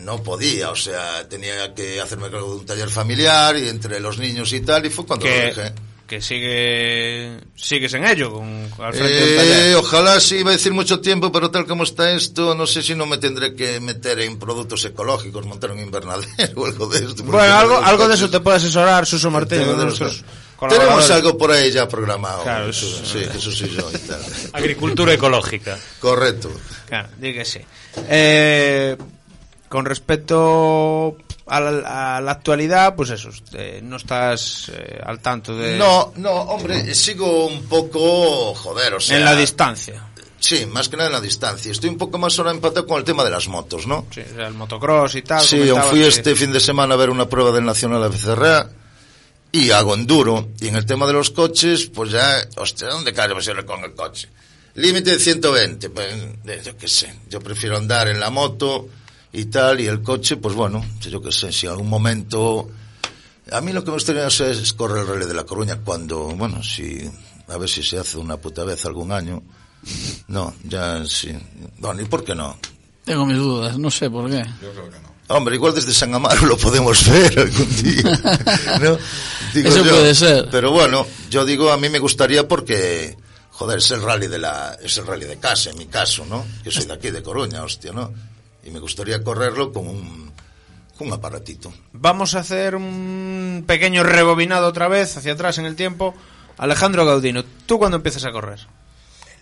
[0.03, 4.17] no podía, o sea, tenía que hacerme cargo de un taller familiar y entre los
[4.17, 5.73] niños y tal, y fue cuando lo Que, dejé.
[6.05, 9.75] que sigue, sigues en ello, con, al frente del Eh, taller.
[9.75, 12.93] ojalá sí, iba a decir mucho tiempo, pero tal como está esto, no sé si
[12.95, 17.23] no me tendré que meter en productos ecológicos, montar un invernadero o algo de esto.
[17.23, 19.89] Bueno, algo, algo de eso te puede asesorar Suso El Martín, tema uno de de
[19.91, 20.41] los nuestros coches.
[20.57, 21.05] colaboradores.
[21.07, 22.43] Tenemos algo por ahí ya programado.
[22.43, 24.21] Claro, eso, eso- sí, eso sí yo y tal.
[24.53, 25.77] Agricultura ecológica.
[25.99, 26.51] Correcto.
[26.87, 27.09] Claro,
[27.43, 27.59] sí.
[28.09, 28.95] Eh,
[29.69, 35.55] con respecto a la, a la actualidad, pues eso, eh, no estás eh, al tanto
[35.57, 35.77] de...
[35.77, 39.17] No, no, hombre, sigo un poco, joder, o sea...
[39.17, 40.03] en la distancia.
[40.39, 41.71] Sí, más que nada en la distancia.
[41.71, 44.05] Estoy un poco más ahora empatado con el tema de las motos, ¿no?
[44.11, 45.41] Sí, el motocross y tal.
[45.43, 48.09] Sí, yo fui que- este fin de semana a ver una prueba del Nacional de
[48.09, 48.69] Becerra
[49.51, 50.49] y hago enduro.
[50.59, 53.93] Y en el tema de los coches, pues ya, hostia, ¿dónde cae me con el
[53.95, 54.29] coche?
[54.75, 56.13] Límite de 120, pues,
[56.63, 57.11] yo qué sé.
[57.29, 58.87] Yo prefiero andar en la moto
[59.33, 62.69] y tal, y el coche, pues bueno, yo qué sé, si en algún momento...
[63.51, 66.25] A mí lo que me gustaría hacer es correr el Rally de la Coruña cuando,
[66.35, 67.09] bueno, si,
[67.47, 69.41] a ver si se hace una puta vez algún año.
[70.27, 71.29] No, ya sí.
[71.77, 72.57] Bueno, ¿y por qué no?
[73.05, 74.43] Tengo mis dudas, no sé por qué.
[74.61, 75.07] Yo creo que no.
[75.29, 78.03] Hombre, igual desde San Amaro lo podemos ver algún día.
[78.81, 78.97] ¿no?
[79.53, 79.91] Digo Eso yo.
[79.91, 80.47] puede ser.
[80.51, 83.15] Pero bueno, yo digo, a mí me gustaría porque,
[83.51, 86.45] joder, es el rally de la, es el rally de casa, en mi caso, ¿no?
[86.63, 88.11] Que soy de aquí, de Coruña, hostia, ¿no?
[88.67, 90.31] Y me gustaría correrlo con un,
[90.97, 91.73] con un aparatito.
[91.93, 96.13] Vamos a hacer un pequeño rebobinado otra vez hacia atrás en el tiempo.
[96.57, 98.59] Alejandro Gaudino, ¿tú cuándo empiezas a correr?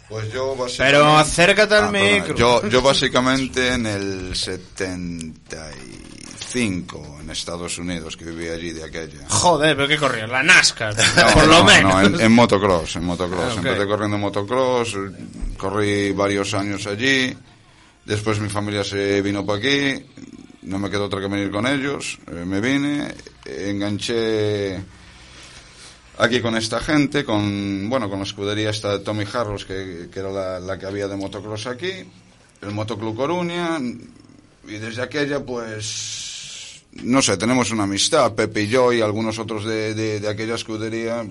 [0.10, 0.98] Pues yo básicamente...
[1.00, 2.36] Pero acércate al Ah, micro.
[2.36, 9.28] Yo, yo básicamente en el 75 en Estados Unidos, que vivía allí de aquella.
[9.30, 10.30] Joder, pero ¿qué corrías?
[10.30, 11.94] La NASCAR, No, por lo no, menos.
[11.94, 13.54] no, en, en motocross, en motocross.
[13.58, 13.66] Ah, ok.
[13.66, 14.96] Empecé corriendo en motocross,
[15.58, 17.36] corrí varios años allí.
[18.06, 20.06] Después mi familia se vino para aquí,
[20.62, 22.20] no me quedó otra que venir con ellos.
[22.28, 23.14] eh, me vine,
[23.46, 24.80] enganché
[26.20, 30.20] aquí con esta gente, con bueno, con la escudería esta de Tommy Harros, que, que
[30.20, 31.92] era la, que había de motocross aquí,
[32.62, 38.94] el Motoclub Coruña, y desde aquella pues no sé, tenemos una amistad, Pepe y yo
[38.94, 41.26] y algunos otros de, de aquella escudería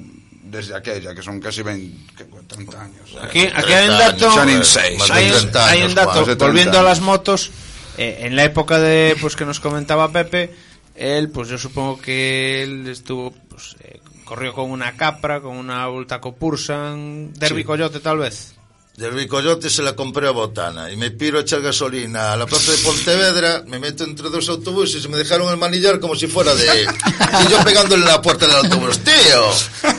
[0.44, 2.24] desde aquella, que son casi 20, ¿qué?
[2.46, 3.16] 30 años.
[3.22, 4.30] Aquí, aquí 30 hay un dato.
[4.30, 6.18] Son hay, un- 30 hay años, un dato, Juan.
[6.18, 7.50] Más de 30 volviendo a las motos,
[7.98, 10.54] eh, en la época de pues que nos comentaba Pepe,
[10.94, 15.88] él, pues yo supongo que él estuvo pues, eh, corrió con una Capra, con una
[15.88, 17.64] Ultaco Pursan, Derby Sí.
[17.64, 18.53] Coyote tal vez.
[18.96, 22.46] Del Coyote se la compré a Botana y me piro a echar gasolina a la
[22.46, 26.28] plaza de Pontevedra, me meto entre dos autobuses y me dejaron el manillar como si
[26.28, 26.82] fuera de...
[27.44, 29.90] y yo pegándole en la puerta del autobús, tío.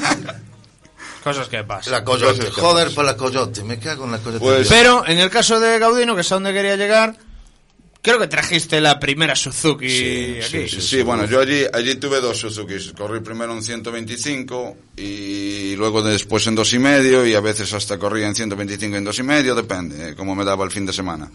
[1.26, 1.92] Cosas que pasan.
[1.92, 4.40] La Coyote, joder para la Coyote, me cago en la Coyote.
[4.40, 7.18] Pues- Pero en el caso de Gaudino, que es a donde quería llegar,
[8.06, 10.70] creo que trajiste la primera Suzuki Sí, aquí.
[10.70, 12.76] sí, Sí, bueno, yo allí, allí tuve dos Suzuki.
[12.96, 17.98] Corrí primero en 125 y luego después en dos y medio y a veces hasta
[17.98, 20.86] corría en 125 y en dos y medio, depende, eh, como me daba el fin
[20.86, 21.32] de semana.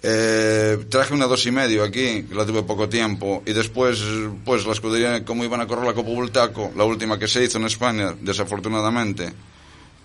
[0.00, 4.00] Eh, traje una dos y medio aquí, que la tuve poco tiempo, y después,
[4.44, 7.58] pues la escudería, como iban a correr la Copa Bultaco, la última que se hizo
[7.58, 9.32] en España, desafortunadamente.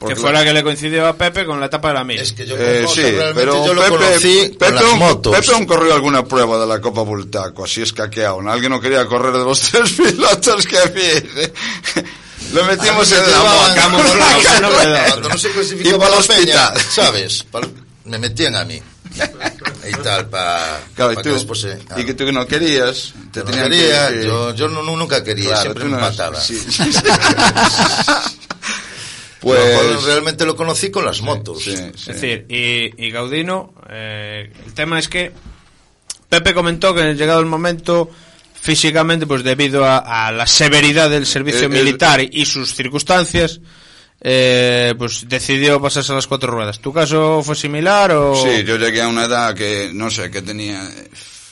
[0.04, 2.20] Que porque fue la que le coincidió a Pepe con la etapa de la mil.
[2.20, 3.02] Es que yo Eh, con sí,
[3.34, 5.36] pero yo lo Pepe, conocí con Pepe, las aún- motos.
[5.36, 8.40] Pepe aún corrió alguna prueba de la Copa Bultaco, así escaqueado.
[8.50, 11.22] Alguien no quería correr de los tres pilotos que había.
[12.54, 14.62] Lo metimos en la moto.
[14.62, 14.70] no.
[15.10, 16.74] Cuando no se Y clasificaba para la peña.
[16.92, 17.44] ¿sabes?
[17.44, 17.62] Pa-
[18.06, 18.82] Me metían a mí.
[19.86, 22.02] Y tal, para Claro, y, que tú, después claro.
[22.02, 24.14] y que tú no querías, te Yo no tenían quería, que...
[24.22, 26.40] que- yo, yo no, no- nunca quería, Claro, siempre me no- mataba.
[26.40, 26.58] sí.
[26.66, 26.90] Pues
[29.52, 30.04] pues...
[30.04, 31.64] realmente lo conocí con las motos.
[31.64, 31.84] sí, sí.
[31.96, 35.32] Es decir, y, y Gaudino, eh, el tema es que
[36.30, 38.10] Pepe comentó que llegado el momento,
[38.60, 42.74] físicamente, pues debido a, a la severidad del servicio El- el- militar y, y sus
[42.74, 43.60] circunstancias,
[44.22, 46.80] eh, pues decidió pasarse a las cuatro ruedas.
[46.80, 48.36] ¿Tu caso fue similar o...?
[48.36, 50.90] Sí, yo llegué a una edad que, no sé, que tenía...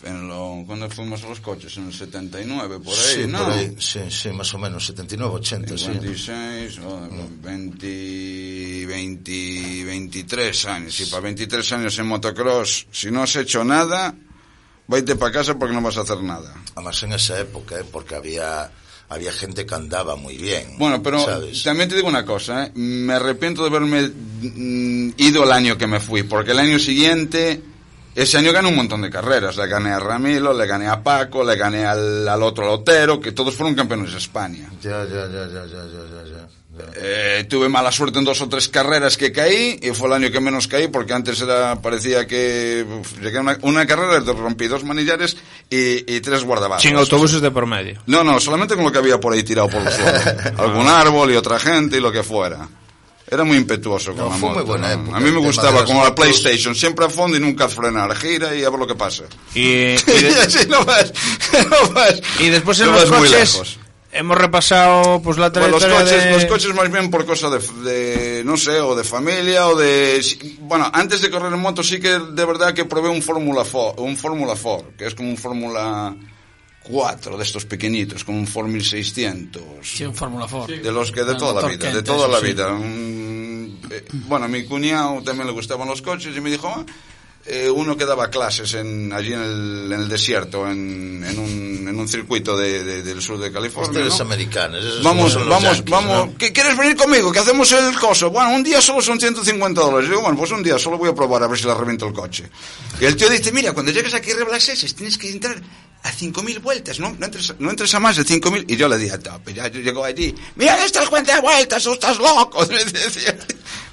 [0.04, 3.44] En lo, cuando fuimos a los coches, en el 79, por ahí, Sí, ¿no?
[3.44, 5.86] por ahí, sí, sí, más o menos, 79, 80, sí.
[5.86, 7.08] 56, o
[7.42, 11.00] 20, 20, 23 años.
[11.00, 14.16] Y para 23 años en motocross, si no has hecho nada,
[14.88, 16.54] váyate para casa porque no vas a hacer nada.
[16.76, 17.86] Además en esa época, ¿eh?
[17.92, 18.72] porque había,
[19.10, 20.78] había gente que andaba muy bien.
[20.78, 21.64] Bueno, pero ¿sabes?
[21.64, 22.72] también te digo una cosa, ¿eh?
[22.74, 27.62] me arrepiento de haberme mm, ido el año que me fui, porque el año siguiente,
[28.15, 31.43] ese año gané un montón de carreras, le gané a Ramilo, le gané a Paco,
[31.43, 34.69] le gané al, al otro Lotero, que todos fueron campeones de España.
[34.82, 36.47] Ya, ya, ya, ya, ya, ya, ya, ya.
[36.95, 40.32] Eh, tuve mala suerte en dos o tres carreras que caí y fue el año
[40.32, 44.67] que menos caí porque antes era parecía que uf, llegué a una, una carrera rompí
[44.67, 45.36] dos manillares
[45.69, 46.82] y, y tres guardabarros.
[46.82, 48.02] Sin autobuses de por medio.
[48.08, 50.19] No, no, solamente con lo que había por ahí tirado por el suelo.
[50.58, 52.67] Algún árbol y otra gente y lo que fuera.
[53.32, 56.04] Era muy impetuoso con No, la fue muy buena época, A mí me gustaba, como
[56.04, 56.13] la.
[56.13, 58.13] PlayStation, siempre a fondo y nunca a frenar.
[58.17, 59.24] Gira y a ver lo que pasa.
[59.56, 61.13] Y, y Y, de- así no vas,
[61.72, 62.22] no vas.
[62.39, 63.80] y después en no los coches lejos.
[64.12, 66.32] hemos repasado pues la Pues los trayectoria coches, de...
[66.34, 70.22] los coches más bien por cosa de, de, no sé, o de familia, o de...
[70.22, 73.63] si- Bueno, antes de correr en moto sí que de verdad que probé un Fórmula
[73.72, 76.13] 4, un Fórmula 4, que es como un Fórmula
[76.84, 79.62] 4 de estos pequeñitos, como un Ford 1600.
[79.84, 80.78] Sí, un Fórmula 4.
[80.82, 82.48] De los que de toda la vida, de toda la sí.
[82.48, 82.74] vida.
[82.74, 86.86] Un- eh, bueno, a mi cuñado también le gustaban los coches y me dijo, "Ah,
[87.45, 91.88] eh, uno que daba clases en, allí en el, en el desierto, en, en, un,
[91.88, 93.89] en un circuito de, de- del sur de California.
[93.91, 94.25] Ustedes ¿no?
[94.25, 96.27] americanos, esos Vamos, son los vamos, yanquis, vamos.
[96.27, 96.38] ¿no?
[96.38, 97.32] ¿Qué quieres venir conmigo?
[97.32, 98.30] Que hacemos el coso.
[98.30, 100.10] Bueno, un día solo son 150 dólares.
[100.10, 102.13] Digo, bueno, pues un día solo voy a probar a ver si la reviento el
[102.13, 102.49] coche.
[102.99, 105.60] Y el tío dice, mira, cuando llegues aquí a las S, tienes que entrar
[106.04, 107.15] a 5.000 vueltas, ¿no?
[107.19, 108.65] No entres, no entres a más de 5.000.
[108.67, 110.34] Y yo le dije, tope, ya yo llego allí.
[110.56, 112.65] Mira, estas cuentas de vueltas, estás loco.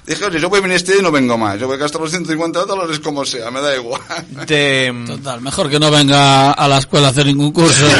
[0.09, 1.59] Dije, oye, yo voy a venir este día y no vengo más.
[1.59, 4.01] Yo voy a gastar los 150 dólares como sea, me da igual.
[4.47, 7.93] de- Total, mejor que no venga a la escuela a hacer ningún curso, que,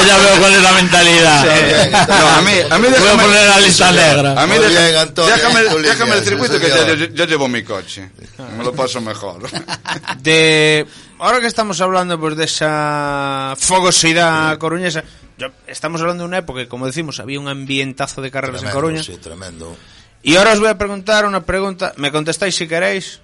[0.00, 2.06] que ya veo cuál es la mentalidad.
[2.06, 4.42] No, a mí, a mí Voy a déjame- poner la lista negra.
[4.42, 7.62] A mí deja- déjame, tú déjame el circuito sí, que ya, ya- ya llevo mi
[7.62, 8.10] coche.
[8.58, 9.40] Me lo paso mejor.
[10.22, 10.86] de
[11.18, 15.02] ahora que estamos hablando pues de esa fogosidad coruñesa
[15.38, 18.68] yo- estamos hablando de una época que como decimos había un ambientazo de carreras en
[18.68, 19.76] Tremendo, Coruña Sí, tremendo.
[20.22, 21.92] Y ahora os voy a preguntar una pregunta.
[21.96, 23.20] Me contestáis si queréis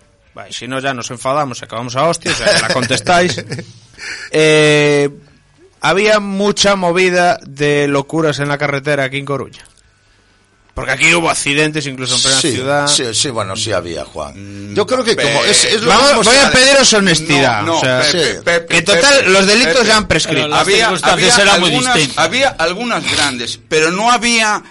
[0.50, 3.42] si no ya nos enfadamos y acabamos a hostias la contestáis.
[4.32, 5.08] Eh,
[5.80, 9.64] había mucha movida de locuras en la carretera aquí en Coruña.
[10.74, 12.86] Porque aquí hubo accidentes incluso en plena Sí, ciudad.
[12.88, 14.74] sí, sí, bueno, sí había, Juan.
[14.74, 17.66] Yo creo que Pe- como es, es lo Vamos- mismo voy a pediros honestidad No,
[17.66, 18.38] no, o sea, Pepe, sí.
[18.44, 20.52] Pepe, que total los delitos ya han prescrito.
[20.52, 24.62] Había, había algunas, había algunas grandes, pero no había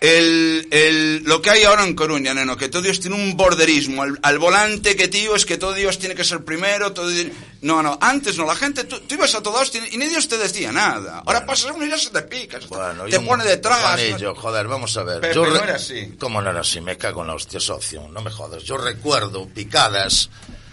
[0.00, 4.02] el, el, lo que hay ahora en Coruña, neno, que todo Dios tiene un borderismo
[4.02, 7.26] al, al volante, que tío, es que todo Dios tiene que ser primero, todo Dios-
[7.60, 10.38] No, no, antes no, la gente, tú, tú ibas a todos y ni Dios te
[10.38, 11.22] decía nada.
[11.26, 13.78] Ahora pasas uno y ya se te picas, Bueno, te pone detrás.
[13.82, 15.20] Juanillo, joder, vamos a ver.
[15.20, 16.14] Pepe, Yo no era así.
[16.18, 16.80] ¿Cómo no era así?
[16.80, 18.08] Me cago en la hostia, socio.
[18.08, 18.62] No me jodas.
[18.62, 20.30] Yo recuerdo picadas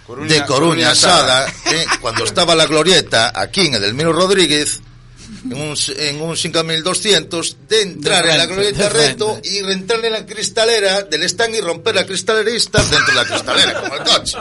[0.07, 4.79] Coruña- de Coruña Coruña Asada, eh, cuando estaba la glorieta aquí en Edelmiro Rodríguez,
[5.45, 9.08] en un, en un 5200 de entrar De en la frente, glorieta de frente.
[9.26, 13.08] reto y entrar en la cristalera del stand y romper la cristalera y estar dentro
[13.08, 14.38] de la cristalera, como el coche.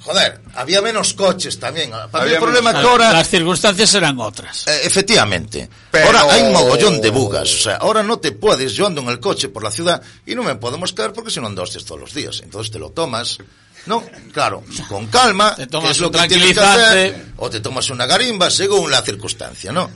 [0.00, 1.90] Joder, había menos coches también.
[2.12, 3.12] Había el problema menos- que ahora...
[3.12, 4.64] Las circunstancias eran otras.
[4.68, 5.68] Eh, efectivamente.
[5.90, 7.52] Pero- Ahora hay un mogollón de bugas.
[7.52, 8.72] O sea, ahora no te puedes.
[8.74, 11.40] Yo ando en el coche por la ciudad y no me podemos caer porque si
[11.40, 12.40] no ando todos los días.
[12.44, 13.38] Entonces te lo tomas.
[13.86, 17.60] No, claro, con calma, Te tomas que es lo que tienes que hacer, o te
[17.60, 19.90] tomas una garimba según la circunstancia, ¿no?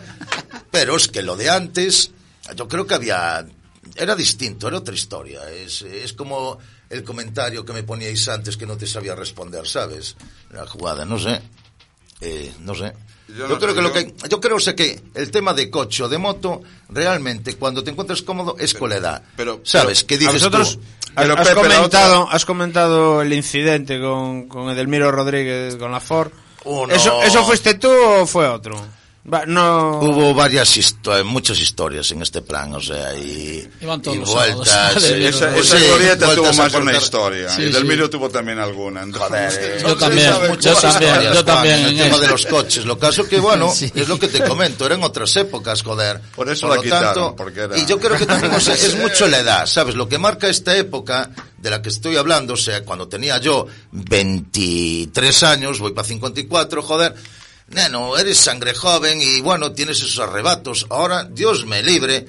[0.70, 2.12] Pero es que lo de antes,
[2.55, 3.44] yo creo que había,
[3.96, 5.50] era distinto, era otra historia.
[5.50, 10.16] Es, es como el comentario que me poníais antes que no te sabía responder, ¿sabes?
[10.50, 11.40] La jugada, no sé.
[12.20, 12.92] Eh, no sé.
[13.37, 16.03] Yo creo sé, que lo que yo creo o sea, que el tema de coche
[16.03, 19.23] o de moto realmente cuando te encuentras cómodo es con la edad.
[19.37, 20.81] pero- sabes qué dices vosotros tú?
[21.14, 26.31] has, Pero, has comentado, has comentado el incidente con, con Edelmiro Rodríguez con la Ford.
[26.64, 26.93] Uno.
[26.93, 28.77] ¿Eso, ¿Eso fuiste tú o fue otro?
[29.22, 30.00] No.
[30.00, 34.30] Hubo varias histo- muchas historias en este plan, o sea, y, Iban todos y los
[34.33, 34.94] vueltas.
[35.02, 37.48] Sí, Esa, esa sí, glorieta tuvo más de una historia.
[37.50, 37.88] Sí, y del sí.
[37.88, 39.02] Miro tuvo también alguna.
[39.02, 40.74] entonces- Joder, Yo también, sabe yo
[41.44, 43.92] también, historias yo El tema de los coches, lo caso que, bueno, Sí.
[43.94, 46.20] es lo que te comento, eran otras épocas, joder.
[46.35, 48.96] Por eso la lo quitaron, porque era- Y yo creo que también, o sea, es
[48.96, 49.96] mucho la edad, ¿sabes?
[49.96, 53.66] Lo que marca esta época de la que estoy hablando, o sea, cuando tenía yo
[53.92, 57.14] 23 años, voy para 54, joder,
[57.70, 60.87] neno, eres sangre joven y bueno, tienes esos arrebatos.
[60.90, 62.26] Ahora, Dios me libre,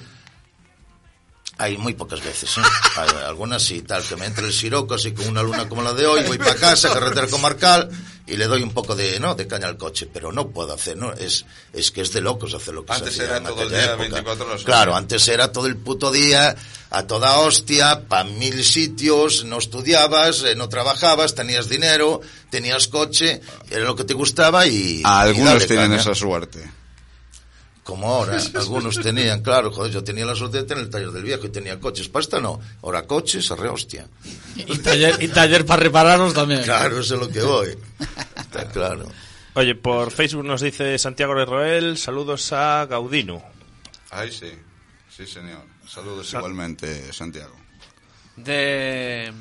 [1.57, 2.61] hay muy pocas veces, ¿eh?
[2.97, 5.93] Hay algunas sí, tal, que me entre el siroco así con una luna como la
[5.93, 7.89] de hoy, voy para casa, carretera comarcal,
[8.31, 9.35] y le doy un poco de, ¿no?
[9.35, 11.11] De caña al coche, pero no puedo hacer, ¿no?
[11.11, 13.61] Es, es que es de locos hacer lo que Antes se hacía era en todo
[13.63, 13.97] el día, época.
[13.97, 14.63] 24 horas.
[14.63, 16.55] Claro, antes era todo el puto día,
[16.89, 23.41] a toda hostia, pa' mil sitios, no estudiabas, eh, no trabajabas, tenías dinero, tenías coche,
[23.69, 24.99] era lo que te gustaba y...
[24.99, 26.01] y Algunos dale tienen caña.
[26.01, 26.71] esa suerte.
[27.83, 31.23] Como ahora, algunos tenían, claro, joder, yo tenía la suerte de tener el taller del
[31.23, 32.09] viejo y tenía coches.
[32.09, 34.07] Pasta no, ahora coches, arre hostia.
[34.55, 36.63] Y taller, y taller para repararlos también.
[36.63, 37.75] Claro, eso es lo que voy.
[38.37, 39.07] Está claro.
[39.53, 43.41] Oye, por Facebook nos dice Santiago de Roel, saludos a Gaudino.
[44.11, 44.51] Ay, sí.
[45.09, 45.63] Sí, señor.
[45.85, 47.55] Saludos igualmente, Santiago.
[48.37, 49.31] De.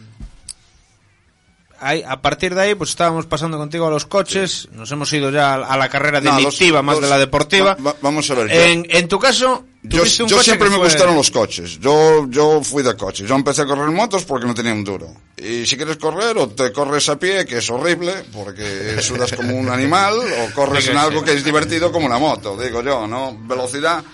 [1.83, 4.69] Ahí, a partir de ahí, pues estábamos pasando contigo a los coches.
[4.73, 7.75] Nos hemos ido ya a la carrera No, delictiva los- más los- de la deportiva.
[7.77, 8.61] va- va- vamos a ver, yo-
[8.99, 11.81] En, tu caso, Yo, un siempre me fue- gustaron los coches.
[11.81, 13.27] Yo, yo fui de coches.
[13.27, 15.09] Yo empecé a correr motos porque no tenía un duro.
[15.39, 19.55] Y si quieres correr, o te corres a pie, que es horrible, porque sudas como
[19.57, 23.35] un animal, o corres en algo que es divertido como una moto, digo yo, ¿no?
[23.41, 24.05] Velocidad.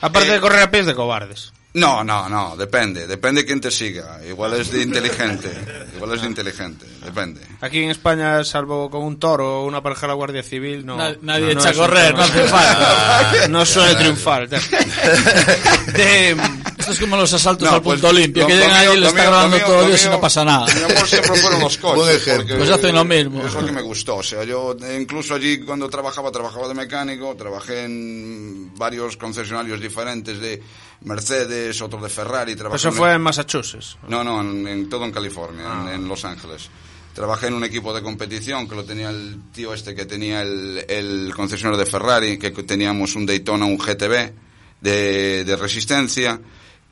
[0.00, 1.52] Aparte Eh, de correr a pies de cobardes.
[1.74, 3.06] No, no, no, depende.
[3.06, 4.20] Depende quién te siga.
[4.28, 5.50] Igual es de inteligente.
[5.96, 6.84] Igual es de inteligente.
[7.02, 7.40] Depende.
[7.62, 10.98] Aquí en España, salvo con un toro o una pareja de la Guardia Civil, no.
[10.98, 13.48] Nad- nadie no echa a es un correr, no hace falta.
[13.48, 14.48] No suele triunfar.
[15.94, 16.36] De-
[16.82, 18.94] Esto es como los asaltos No, al pues, punto limpio, lo- que llegan ahí y
[18.94, 20.66] le lo está mío- grabando mío- todo Dios y no pasa nada.
[20.74, 22.22] Mi amor siempre fueron los coches.
[22.36, 23.46] Porque Pues hacen lo mismo.
[23.46, 24.16] Es lo que me gustó.
[24.16, 30.38] O sea, yo incluso allí cuando trabajaba, trabajaba de mecánico, trabajé en varios concesionarios diferentes
[30.40, 30.62] de
[31.02, 32.54] Mercedes, otro de Ferrari.
[32.56, 33.96] Trabajé Eso en- fue en Massachusetts.
[34.08, 35.84] No, no, en, en- todo en California, Ah.
[35.88, 36.68] en, en Los Ángeles.
[37.14, 40.84] Trabajé en un equipo de competición que lo tenía el tío este que tenía el,
[40.88, 44.32] el concesionario de Ferrari, que teníamos un Daytona, un GTB
[44.80, 46.40] de, de resistencia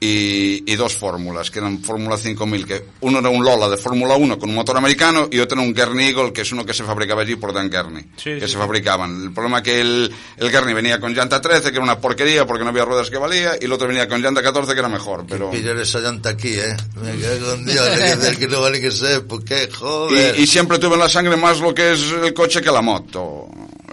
[0.03, 4.17] y, y dos fórmulas, que eran Fórmula 5000, que uno era un Lola de Fórmula
[4.17, 6.73] 1 con un motor americano y otro era un Gurney Eagle, que es uno que
[6.73, 8.57] se fabricaba allí por Dan Gurney, Sí, que sí, se sí.
[8.57, 9.23] fabricaban.
[9.23, 12.65] El problema que el, el Gurney venía con llanta 13, que era una porquería porque
[12.65, 15.27] no había ruedas que valía, y el otro venía con llanta 14, que era mejor,
[15.29, 15.51] pero...
[15.51, 16.75] Pillar esa llanta aquí, ¿eh?
[16.97, 17.89] Me cago en Dios,
[18.31, 20.39] que que no vale que sé, porque joder.
[20.39, 22.81] Y, y siempre tuve en la sangre más lo que es el coche que la
[22.81, 23.49] moto.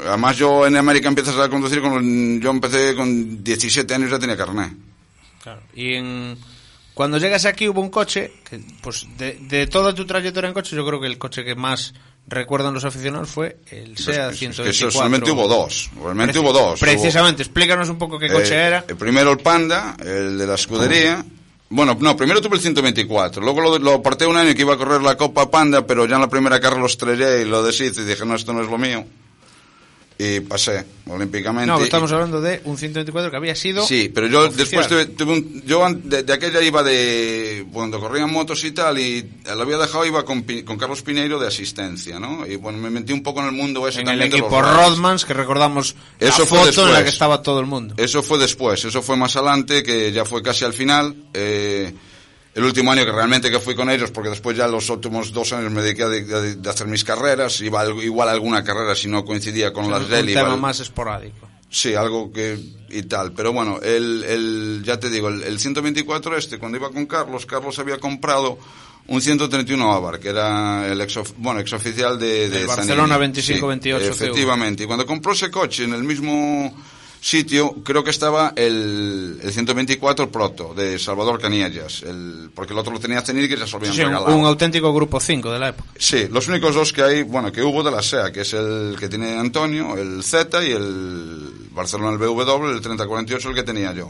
[0.07, 2.39] Además yo en América empiezas a conducir con...
[2.39, 4.71] Yo empecé con 17 años ya tenía carnet.
[5.47, 5.61] Claro.
[5.73, 6.37] Y en-
[6.93, 10.75] cuando llegas aquí hubo un coche, que, pues de, de toda tu trayectoria en coche,
[10.75, 11.93] yo creo que el coche que más
[12.27, 14.69] recuerdan los aficionados fue el SEA Es que 124.
[14.71, 15.89] eso solamente hubo dos.
[16.03, 16.79] Realmente hubo dos.
[16.81, 18.83] Precisamente, explícanos un poco qué coche eh, era.
[18.89, 21.23] El primero el Panda, el de la escudería.
[21.69, 23.41] Bueno, no, primero tuve el 124.
[23.41, 26.15] Luego lo, lo aparté un año que iba a correr la Copa Panda, pero ya
[26.15, 28.69] en la primera carrera lo estrellé y lo deshice y dije, no, esto no es
[28.69, 29.05] lo mío.
[30.19, 31.67] Y pasé olímpicamente.
[31.67, 33.85] No, estamos hablando de un 124 que había sido.
[33.85, 34.57] Sí, pero yo oficial.
[34.57, 38.97] después tuve, tuve un, yo de, de aquella iba de cuando corrían motos y tal
[38.97, 42.47] y lo había dejado iba con, con Carlos Pineiro de asistencia, ¿no?
[42.47, 44.47] Y bueno, me metí un poco en el mundo ese en el también de los
[44.47, 44.87] equipo rallies.
[44.89, 47.93] Rodmans, que recordamos la Eso fue foto en la que estaba todo el mundo.
[47.97, 51.15] Eso fue después, eso fue más adelante, que ya fue casi al final.
[51.33, 51.93] eh,
[52.57, 55.53] el último año que realmente que fui con ellos, porque después ya los últimos dos
[55.53, 58.63] años me dediqué a de, de- de hacer mis carreras, iba al- igual a alguna
[58.63, 60.33] carrera si no coincidía con las un rally.
[60.33, 61.47] tema más esporádico.
[61.69, 62.57] Sí, algo que
[62.89, 63.33] y tal.
[63.33, 67.45] Pero bueno, el, el ya te digo, el, el 124 este, cuando iba con Carlos,
[67.45, 68.57] Carlos había comprado
[69.07, 73.33] un 131 Abar, que era el ex, bueno, exoficial de, de El Barcelona Zanini.
[73.59, 74.07] 25-28 CV.
[74.07, 74.83] Efectivamente.
[74.83, 76.73] Y cuando compró ese coche en el mismo
[77.19, 82.93] sitio, creo que estaba el, el 124 Proto, de Salvador Canillas, el, porque el otro
[82.93, 84.35] lo tenía Zenit que ya se lo habían Sí, regalado.
[84.35, 85.89] un auténtico grupo 5 de la época.
[85.97, 88.95] Sí, los únicos dos que hay, bueno, que hubo de la SEA, que es el
[88.99, 93.93] que tiene Antonio, el Z y el Barcelona el BW, el 3048 el que tenía
[93.93, 94.09] yo.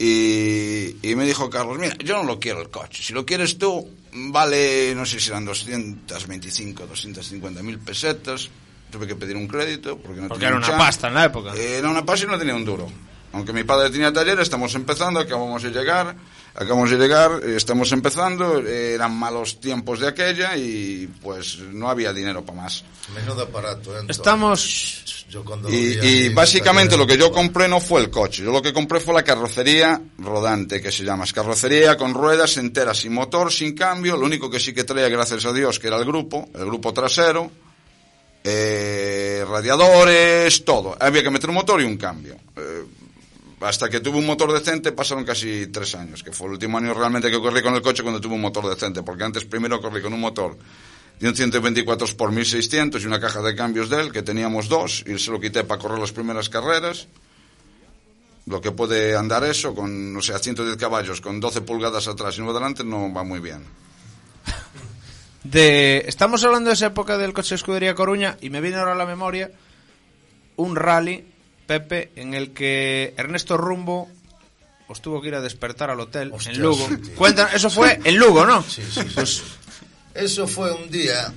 [0.00, 3.58] Y, y me dijo Carlos, mira, yo no lo quiero el coche, si lo quieres
[3.58, 8.48] tú, vale, no sé si eran 225, 250 mil pesetas,
[8.90, 11.24] tuve que pedir un crédito porque no Porque tenía era un una pasta en la
[11.24, 11.54] época.
[11.54, 12.88] Eh, Era una pasta y no tenía un duro.
[13.32, 16.16] Aunque mi padre tenía taller, estamos empezando, acabamos de llegar,
[16.54, 21.90] acabamos de llegar, eh, estamos empezando, eh, eran malos tiempos de aquella y pues no
[21.90, 22.84] había dinero para más.
[23.14, 24.10] Menudo aparato, ¿eh, Antonio?
[24.10, 25.04] Estamos...
[25.28, 28.62] Yo cuando Y, y básicamente lo que yo compré no fue el coche, yo lo
[28.62, 33.12] que compré fue la carrocería rodante, que se llama, es carrocería con ruedas enteras, sin
[33.12, 36.06] motor, sin cambio, lo único que sí que traía, gracias a Dios, que era el
[36.06, 37.50] grupo, el grupo trasero,
[38.50, 40.96] eh, radiadores, todo.
[40.98, 42.36] Había que meter un motor y un cambio.
[42.56, 42.84] Eh,
[43.60, 46.94] hasta que tuve un motor decente pasaron casi tres años, que fue el último año
[46.94, 50.00] realmente que corrí con el coche cuando tuve un motor decente, porque antes primero corrí
[50.00, 50.56] con un motor
[51.18, 55.04] de un 124 por 1600 y una caja de cambios de él, que teníamos dos,
[55.06, 57.08] y se lo quité para correr las primeras carreras.
[58.46, 62.40] Lo que puede andar eso, con, o sea, 110 caballos, con 12 pulgadas atrás y
[62.40, 63.64] 9 delante, no va muy bien.
[65.44, 68.92] De, estamos hablando de esa época del coche de escudería Coruña y me viene ahora
[68.92, 69.50] a la memoria
[70.56, 71.24] un rally,
[71.66, 74.08] Pepe, en el que Ernesto Rumbo
[74.88, 76.88] os tuvo que ir a despertar al hotel Hostias, en Lugo.
[76.88, 77.14] sí, tío.
[77.14, 78.62] Cuenta, eso fue en Lugo, ¿no?
[78.62, 79.08] Sí, sí, sí.
[79.14, 79.42] Pues
[80.14, 81.32] Eso fue un día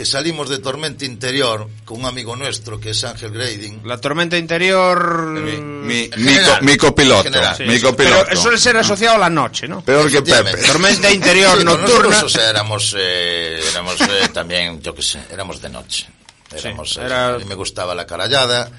[0.00, 3.82] que salimos de Tormenta Interior con un amigo nuestro que es Ángel Grading.
[3.84, 5.26] la tormenta interior...
[5.26, 5.80] Mi, mi, En
[6.24, 8.24] mi, general, co- mi copiloto, en general, Sí, mi copiloto.
[8.30, 9.82] Pero suele ser asociado a la noche, ¿no?
[9.82, 10.22] Peor que.
[10.22, 10.56] Pepe.
[10.62, 12.02] Tormenta interior Sí, no, nocturna.
[12.08, 16.06] nosotros, o sea, éramos, eh, éramos eh, también, yo qué sé, éramos de noche.
[16.50, 18.70] Éramos, Sí, eh, era- A mí me gustaba la carallada,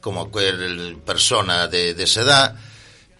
[0.00, 2.54] como cualquier persona de, de esa edad.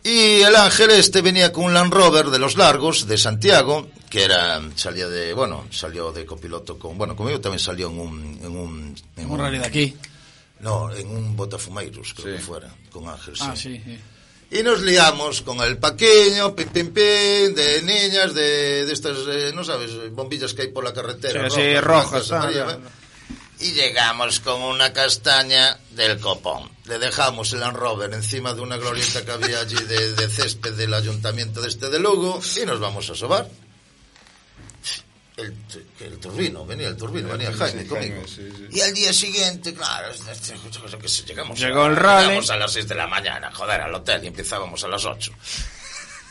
[0.03, 4.25] Y el ángel este venía con un Land Rover de los largos, de Santiago, que
[4.25, 8.57] era, salía de, bueno, salió de copiloto con, bueno, conmigo también salió en un, en
[8.57, 9.97] un, en Un rally de aquí.
[10.61, 12.41] no, en un Botafumeiros, creo Sí.
[12.41, 13.99] que fuera, con Ángel, Ah, sí, sí.
[14.59, 19.53] y nos liamos con el paqueño, pim, pim, pim, de niñas, de, de estas, eh,
[19.55, 21.49] no sabes, bombillas que hay por la carretera.
[21.51, 22.79] Sí, sí, rojas, blancas, ah, amarillas, ya.
[23.61, 26.71] Y llegamos con una castaña del copón.
[26.87, 30.95] Le dejamos el Rover encima de una glorieta que había allí de, de césped del
[30.95, 33.49] ayuntamiento de este de Lugo y nos vamos a sobar.
[35.37, 35.55] El,
[36.01, 38.23] el turbino, venía el turbino, venía Jaime conmigo.
[38.71, 42.27] Y al día siguiente, claro, es- es- es- que se- llegamos, Llegó a, el rally.
[42.29, 45.33] llegamos a las 6 de la mañana, joder, al hotel y empezábamos a las 8.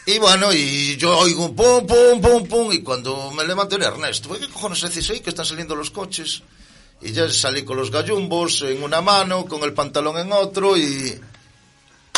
[0.05, 4.29] Y bueno, y yo oigo pum, pum, pum, pum, y cuando me levanto era Ernesto,
[4.37, 6.43] ¿qué cojones decís ahí que están saliendo los coches?
[7.01, 11.19] Y ya salí con los gallumbos en una mano, con el pantalón en otro y...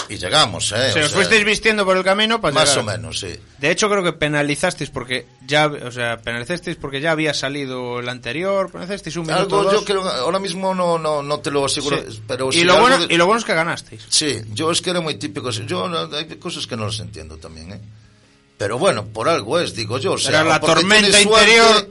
[0.09, 0.91] Y llegamos, ¿eh?
[0.91, 2.83] Se O os sea, fuisteis vistiendo por el camino para Más llegar.
[2.83, 3.33] o menos, sí.
[3.59, 8.09] De hecho, creo que penalizasteis porque ya, o sea, penalizasteis porque ya había salido el
[8.09, 9.73] anterior, penalizasteis un minuto Algo, dos.
[9.73, 12.21] yo creo, ahora mismo no, no, no te lo aseguro, Sí.
[12.27, 14.01] pero y, lo bueno, de- y lo bueno es que ganasteis.
[14.09, 15.49] Sí, yo es que era muy típico.
[15.51, 17.79] Yo hay cosas que no las entiendo también, ¿eh?
[18.57, 20.13] Pero bueno, por algo es, digo yo.
[20.13, 21.89] O sea, Era la tormenta suerte, interior.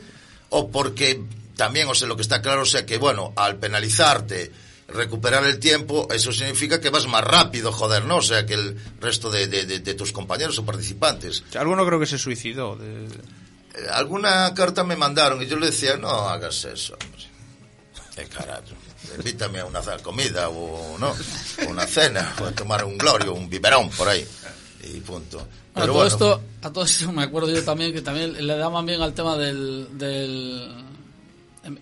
[0.50, 1.22] O porque
[1.60, 4.50] también, o sea, lo que está claro, o sea, que bueno, al penalizarte,
[4.88, 8.16] recuperar el tiempo, eso significa que vas más rápido, joder, ¿no?
[8.16, 11.42] O sea, que el resto de, de- de- de tus compañeros o participantes.
[11.54, 12.76] Alguno creo que se suicidó.
[12.76, 13.04] de-
[13.74, 17.24] Eh, alguna carta me mandaron y yo le decía, no hagas eso, hombre.
[18.16, 18.62] Qué carajo.
[19.18, 21.14] Invítame a una comida o no,
[21.68, 24.26] una cena, o a tomar un glorio, un biberón por ahí.
[24.84, 25.46] Y punto.
[25.74, 29.02] a todo esto, a todo esto me acuerdo yo también que también le daban bien
[29.02, 30.74] al tema del, del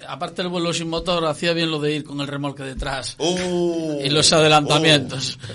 [0.08, 4.00] aparte del vuelo sin motor hacía bien lo de ir con el remolque detrás Uh,
[4.04, 5.38] y los adelantamientos.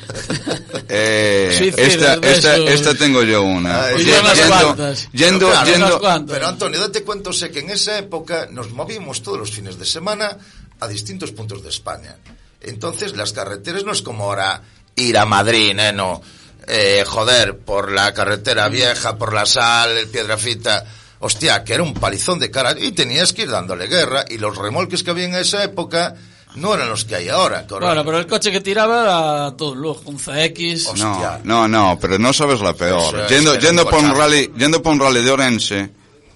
[0.90, 3.86] Eh, Suicidas esta, esta, esta tengo yo una.
[3.86, 5.10] Ay, yo unas yendo- cuantas.
[5.14, 6.34] Yendo, Claro, yendo, unas cuantas.
[6.36, 9.86] Pero Antonio, date cuenta, sé que en esa época nos movíamos todos los fines de
[9.86, 10.38] semana
[10.80, 12.18] a distintos puntos de España.
[12.62, 14.62] Entonces, las carreteras no es como ahora
[14.96, 15.94] ir a Madrid, ¿eh?
[15.94, 16.22] No.
[16.68, 20.86] Eh, joder, por la carretera vieja, por la sal, el piedrafita.
[21.24, 22.76] Hostia, que era un palizón de cara.
[22.78, 24.26] Y tenías que ir dándole guerra.
[24.30, 26.16] Y los remolques que había en esa época
[26.56, 27.66] no eran los que hay ahora.
[27.66, 27.88] correcto.
[27.88, 30.88] Bueno, pero el coche que tiraba era todo lujo, un CX.
[30.88, 31.40] Hostia.
[31.44, 33.16] No, no, no, pero no sabes la peor.
[33.22, 35.90] Eso yendo yendo un por un rally, yendo por un rally de Orense,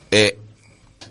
[0.09, 0.39] eh,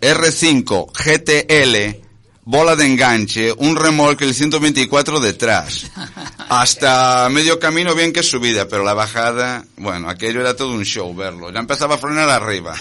[0.01, 2.07] R5 GTL
[2.49, 5.85] bola de enganche, un remolque, el 124 detrás.
[6.49, 11.13] Hasta medio camino bien que subida, pero la bajada, bueno, aquello era todo un show
[11.13, 11.51] verlo.
[11.51, 12.73] Ya empezaba a frenar arriba.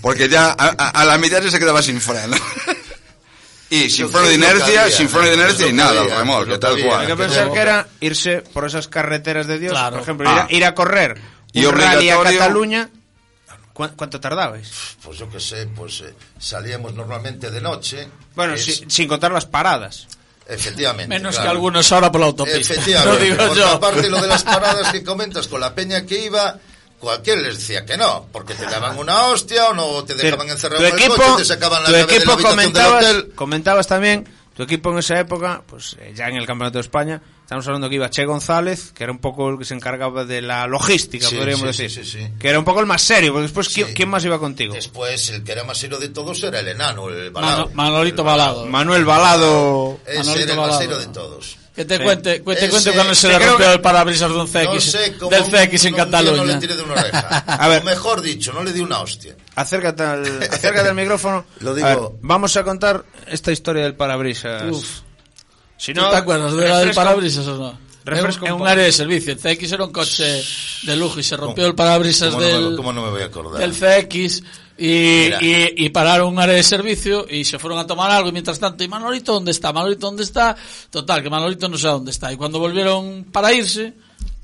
[0.00, 2.36] Porque ya a, a- a la mitad ya se quedaba sin freno.
[3.70, 6.18] Y sin Yo freno de inercia, había, sin freno de inercia y nada, el había,
[6.20, 6.86] remolque, tal había.
[6.86, 7.00] cual.
[7.02, 9.96] Hay que pensar que era irse por esas carreteras de Dios, Claro.
[9.96, 10.46] por ejemplo, Ah.
[10.48, 11.20] ir, a, ir a correr
[11.52, 12.88] Y un rally a Cataluña.
[13.74, 14.70] ¿Cu- ¿Cuánto tardabais?
[15.02, 18.08] Pues yo qué sé, pues eh, salíamos normalmente de noche.
[18.34, 20.06] Bueno, es- si- sin contar las paradas.
[20.48, 21.14] Efectivamente.
[21.14, 21.44] Menos claro.
[21.44, 22.58] que algunos ahora por la autopista.
[22.72, 23.22] Efectivamente.
[23.24, 23.68] Digo porque yo.
[23.68, 26.56] aparte lo de las paradas que comentas con la peña que iba,
[26.98, 30.82] cualquiera les decía que no, porque te daban una hostia o no te dejaban encerrado
[30.82, 33.04] tu en el equipo, coche, te sacaban la tu llave de la equipo del comentabas,
[33.04, 33.32] hotel.
[33.34, 37.22] comentabas también, tu equipo en esa época, pues eh, ya en el Campeonato de España,
[37.42, 40.42] estamos hablando que iba Che González, que era un poco el que se encargaba de
[40.42, 42.04] la logística, Sí, podríamos sí, decir.
[42.04, 42.32] sí, sí, sí.
[42.40, 43.94] Que era un poco el más serio, porque después, ¿quién, Sí.
[43.94, 44.74] quién más iba contigo?
[44.74, 47.66] Después, el que era más serio de todos era el enano, el balado.
[47.66, 48.66] Mano- Manolito El Balado.
[48.66, 50.00] Manuel Balado.
[50.04, 51.56] Ese Manolito era el más serio de todos.
[51.78, 52.02] Que te Sí.
[52.02, 54.74] cuente, que te Ese- cuente cuando se le rompió que- el parabrisas de un CX,
[54.74, 54.98] No sé
[55.30, 56.36] del CX en un día Cataluña.
[56.38, 57.28] No le tiré de una oreja.
[57.46, 57.82] A ver.
[57.82, 59.36] O mejor dicho, no le di una hostia.
[59.54, 61.46] Acércate al, acércate al micrófono.
[61.60, 61.86] Lo A digo.
[61.88, 64.64] ver, vamos a contar esta historia del parabrisas.
[64.72, 64.86] Uf.
[65.76, 67.78] Si ¿Tú te acuerdas de la del parabrisas o no?
[68.04, 69.32] refresca en un área de servicio.
[69.34, 70.42] El CX era un coche
[70.82, 73.22] de lujo y se rompió el parabrisas ¿Cómo, no del, me, cómo no me voy
[73.22, 73.60] a acordar?
[73.60, 74.42] del CX
[74.78, 78.32] y, y, y pararon un área de servicio y se fueron a tomar algo y
[78.32, 79.72] mientras tanto, ¿y Manolito dónde está?
[79.72, 80.56] ¿Manolito dónde está?
[80.90, 82.32] Total, que Manolito no sé dónde está.
[82.32, 83.94] Y cuando volvieron para irse,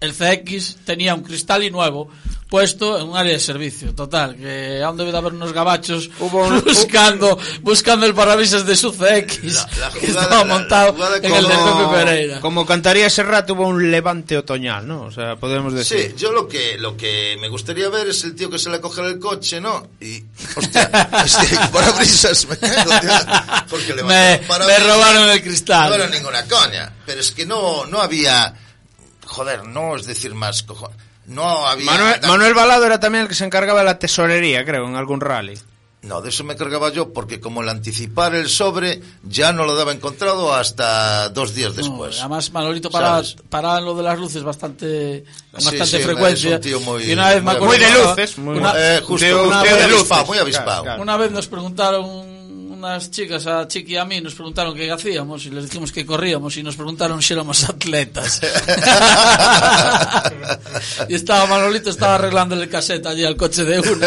[0.01, 2.09] el CX tenía un cristal y nuevo
[2.51, 3.95] puesto en un área de servicio.
[3.97, 8.77] Total, que aún debe de haber unos gabachos Hubo un- buscando, buscando el parabrisas de
[8.77, 11.91] su CX La- la que jugada- estaba la- la montado jugada en el de como-
[11.91, 12.41] Pepe Pereira.
[12.41, 15.03] Como cantaría Serrat, hubo un levante otoñal, ¿no?
[15.03, 16.11] O sea, podemos decir.
[16.11, 18.81] Sí, yo lo que lo que me gustaría ver es el tío que se le
[18.81, 19.89] coge el coche, ¿no?
[20.01, 20.23] Y,
[20.55, 20.83] hostia,
[21.25, 23.11] es que parabrisas me cago, tío,
[23.69, 25.89] porque Me, el me robaron el cristal.
[25.89, 28.55] No era ninguna coña, pero es que no, no había,
[29.35, 30.91] joder, no es decir más, cojo,
[31.27, 31.91] no había...
[31.91, 35.21] Manuel, Manuel Balado era también el que se encargaba de la tesorería, creo, en algún
[35.21, 35.59] rally.
[36.03, 39.75] No, de eso me cargaba yo, porque como el anticipar el sobre ya no lo
[39.75, 42.21] daba encontrado hasta dos días No, después.
[42.21, 43.37] además Manolito para, ¿Sabes?
[43.49, 46.51] para en lo de las luces bastante con Sí, bastante sí, frecuencia.
[46.51, 48.73] es un tío muy- y una vez me muy acuerdo Muy de luces, muy- una,
[48.77, 51.03] Eh, justo, de- una de muy luces, avispado, claro, claro.
[51.03, 52.44] una vez nos preguntaron
[52.85, 56.05] unas chicas, a Chiqui y a mí, nos preguntaron qué hacíamos y les dijimos que
[56.05, 58.41] corríamos y nos preguntaron si éramos atletas.
[61.09, 64.07] y estaba Manolito, estaba arreglando el cassette allí al coche de uno.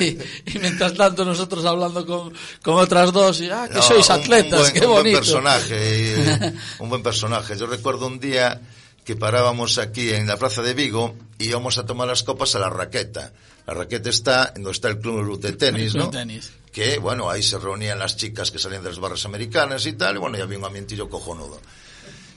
[0.00, 0.04] y,
[0.54, 2.32] y mientras tanto nosotros hablando con,
[2.62, 5.18] con otras dos y, ah, que No, sois atletas, un buen, qué un buen bonito.
[5.18, 7.58] personaje, eh, un buen personaje.
[7.58, 8.60] Yo recuerdo un día
[9.04, 12.58] que parábamos aquí en la plaza de Vigo y íbamos a tomar las copas a
[12.58, 13.32] la raqueta.
[13.66, 16.06] La raqueta está donde está el club de tenis, ¿no?
[16.06, 16.52] de tenis.
[16.72, 20.16] Que, bueno, ahí se reunían las chicas que salían de las barras americanas y tal,
[20.16, 21.60] y bueno, y había un ambientillo cojonudo.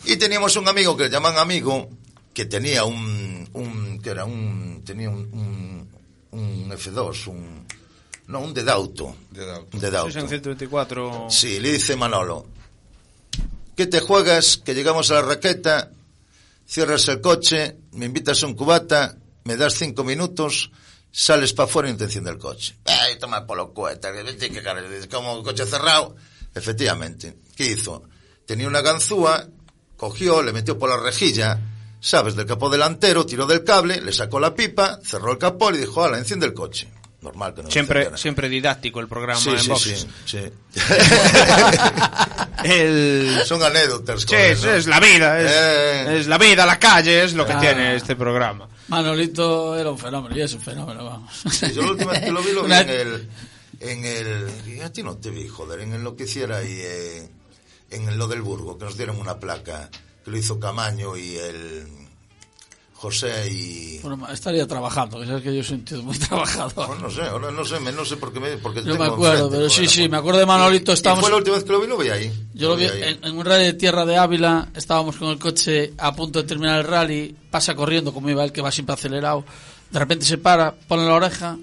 [0.04, 1.90] Y teníamos un amigo que le llaman amigo,
[2.34, 5.88] que tenía un, un que era un, tenía un,
[6.32, 7.66] un, un F2, un,
[8.28, 9.16] no, un Dedauto.
[9.32, 9.70] Dedauto.
[9.74, 10.12] Un Dedauto.
[10.12, 11.28] Sois en 124.
[11.30, 12.46] Sí, le dice Manolo,
[13.76, 14.58] ¿qué te juegas?
[14.58, 15.92] Que llegamos a la raqueta,
[16.68, 20.72] cierras el coche, me invitas a un cubata, me das cinco minutos,
[21.18, 22.76] sales para afuera y te enciende el coche.
[22.84, 26.18] Ay, toma por los cohetes, que como coche cerrado.
[26.54, 28.04] Efectivamente, ¿qué hizo?
[28.46, 29.48] Tenía una ganzúa,
[29.96, 31.58] cogió, le metió por la rejilla,
[32.02, 35.78] sabes, del capó delantero, tiró del cable, le sacó la pipa, cerró el capó y
[35.78, 36.92] dijo, ala, enciende el coche.
[37.26, 40.08] Normal que no Siempre, siempre didáctico el programa Sí, en sí, boxes.
[40.26, 40.52] sí, sí.
[42.64, 43.42] El...
[43.46, 44.22] Son anécdotas.
[44.22, 44.72] Sí, es, ¿no?
[44.72, 46.18] es la vida, es, Eh.
[46.20, 47.60] es la vida, la calle, es lo que Ah.
[47.60, 48.68] tiene este programa.
[48.88, 51.32] Manolito era un fenómeno y es un fenómeno, vamos.
[51.52, 53.30] Sí, yo la última vez que lo vi, lo vi Una- en el...
[53.80, 54.50] En el...
[54.68, 56.72] y A ti no te vi, joder, en el lo que hiciera y...
[56.80, 57.30] eh,
[57.92, 59.90] en lo del Burgo, que nos dieron una placa,
[60.24, 61.88] que lo hizo Camaño y el...
[62.98, 64.00] José y...
[64.00, 66.88] Bueno, estaría trabajando, que sabes que yo soy un tío muy trabajador.
[66.88, 68.58] Bueno, no sé, ahora no sé, no sé por qué me...
[68.58, 71.22] Porque Yo tengo me acuerdo, pero sí, sí, me acuerdo de Manolito, Y- y estábamos-
[71.24, 72.32] fue la última vez que lo vi, lo vi ahí.
[72.54, 75.94] Yo lo vi en, en un rally de tierra de Ávila, estábamos con el coche
[75.98, 79.44] a punto de terminar el rally, pasa corriendo como iba él que va siempre acelerado,
[79.92, 81.58] de repente se para, pone la oreja,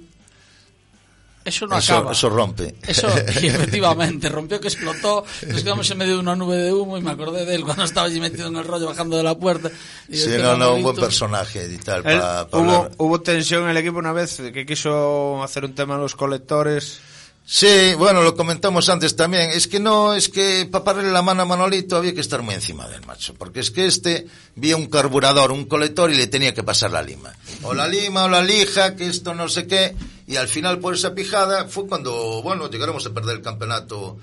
[1.44, 2.12] eso no eso, acaba.
[2.12, 2.74] eso rompe.
[2.86, 3.08] Eso,
[3.42, 7.02] y efectivamente, rompió que explotó, nos quedamos en medio de una nube de humo y
[7.02, 9.70] me acordé de él cuando estaba allí metido en el rollo bajando de la puerta.
[10.08, 13.70] Y Sí, no, no, un buen personaje y tal, Él- para hubo, hubo tensión en
[13.70, 17.00] el equipo una vez que quiso hacer un tema en los colectores.
[17.44, 19.50] Sí, bueno, lo comentamos antes también.
[19.50, 22.54] Es que no, es que para pararle la mano a Manolito había que estar muy
[22.54, 23.34] encima del macho.
[23.34, 27.02] Porque es que este vía un carburador, un colector y le tenía que pasar la
[27.02, 27.34] lima.
[27.62, 29.94] O la lima o la lija, que esto no sé qué.
[30.26, 34.18] Y al final por esa pijada fue cuando, bueno, llegaremos a perder el campeonato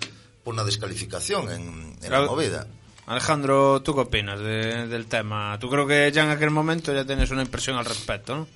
[0.46, 1.62] una descalificación en,
[2.02, 2.26] en Claro.
[2.26, 2.68] la movida.
[3.06, 5.58] Alejandro, ¿tú qué opinas de- del tema?
[5.60, 8.48] Tú creo que ya en aquel momento ya tienes una impresión al respecto, ¿no?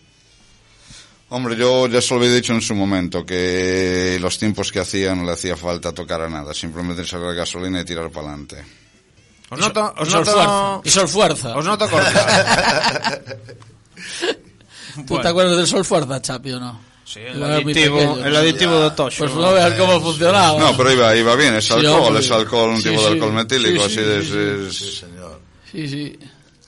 [1.30, 5.16] Hombre, yo ya se lo había dicho en su momento, que los tiempos que hacía
[5.16, 8.64] no le hacía falta tocar a nada, simplemente sacar gasolina y tirar para adelante.
[9.50, 10.82] Os noto, os noto, fuerza.
[10.84, 11.58] Y sol fuerza.
[11.58, 13.24] os noto cordial.
[14.96, 15.22] ¿Tú Bueno.
[15.24, 16.80] te acuerdas del sol fuerza, Chapi, o no?
[17.06, 18.26] Sí, el muy aditivo, pequeño.
[18.26, 19.18] el aditivo de Tocho.
[19.20, 20.58] Pues no veas cómo funcionaba.
[20.60, 22.24] No, pero iba, iba bien, es Sí, alcohol, hombre.
[22.24, 23.06] es alcohol, un Sí, tipo sí.
[23.06, 24.24] de alcohol metílico, Sí, así sí, de...
[24.24, 25.40] sí, es- Sí, señor.
[25.72, 26.20] Sí, sí.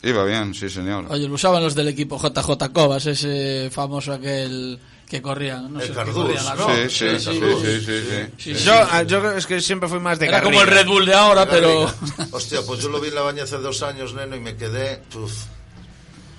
[0.04, 1.06] Iba bien, sí señor.
[1.10, 4.78] Oye, lo usaban los del equipo JJ Cobas, ese famoso aquel
[5.10, 5.72] que corrían.
[5.74, 6.62] No El sé corrían, la ¿no?
[6.68, 6.76] Copa.
[6.76, 8.26] Sí, sí, sí, sí, sí, sí, sí.
[8.38, 8.64] Sí, sí.
[8.66, 10.68] Yo, ah, yo creo- es que siempre fui más de Era como el.
[10.68, 11.92] Red Bull de ahora, pero...
[12.32, 15.02] Hostia, pues yo lo vi en la baña hace dos años, neno, y me quedé...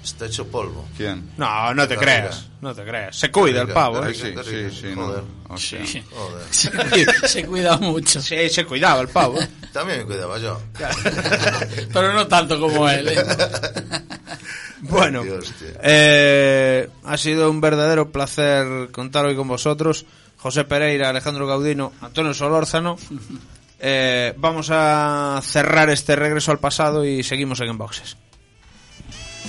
[0.07, 0.87] Está hecho polvo.
[0.97, 1.33] ¿Quién?
[1.37, 2.21] No, no te Garriga.
[2.21, 3.17] creas, no te creas.
[3.17, 4.35] Se cuida el pavo, Sí, ¿eh?
[4.45, 5.07] Sí, sí, sí, no.
[5.07, 5.25] Joder.
[5.49, 6.03] O sea, Sí.
[6.11, 6.47] Joder.
[6.51, 8.23] se, cuida, se cuida mucho.
[8.23, 9.37] Sí, se cuidaba el pavo.
[9.73, 10.61] También me cuidaba yo.
[11.93, 13.09] Pero no tanto como él.
[13.09, 13.25] ¿eh?
[14.83, 15.25] Bueno,
[15.83, 20.07] eh, ha sido un verdadero placer contar hoy con vosotros.
[20.39, 22.97] José Pereira, Alejandro Gaudino, Antonio Solórzano.
[23.81, 28.17] Eh, vamos a cerrar este regreso al pasado y seguimos en Enboxes.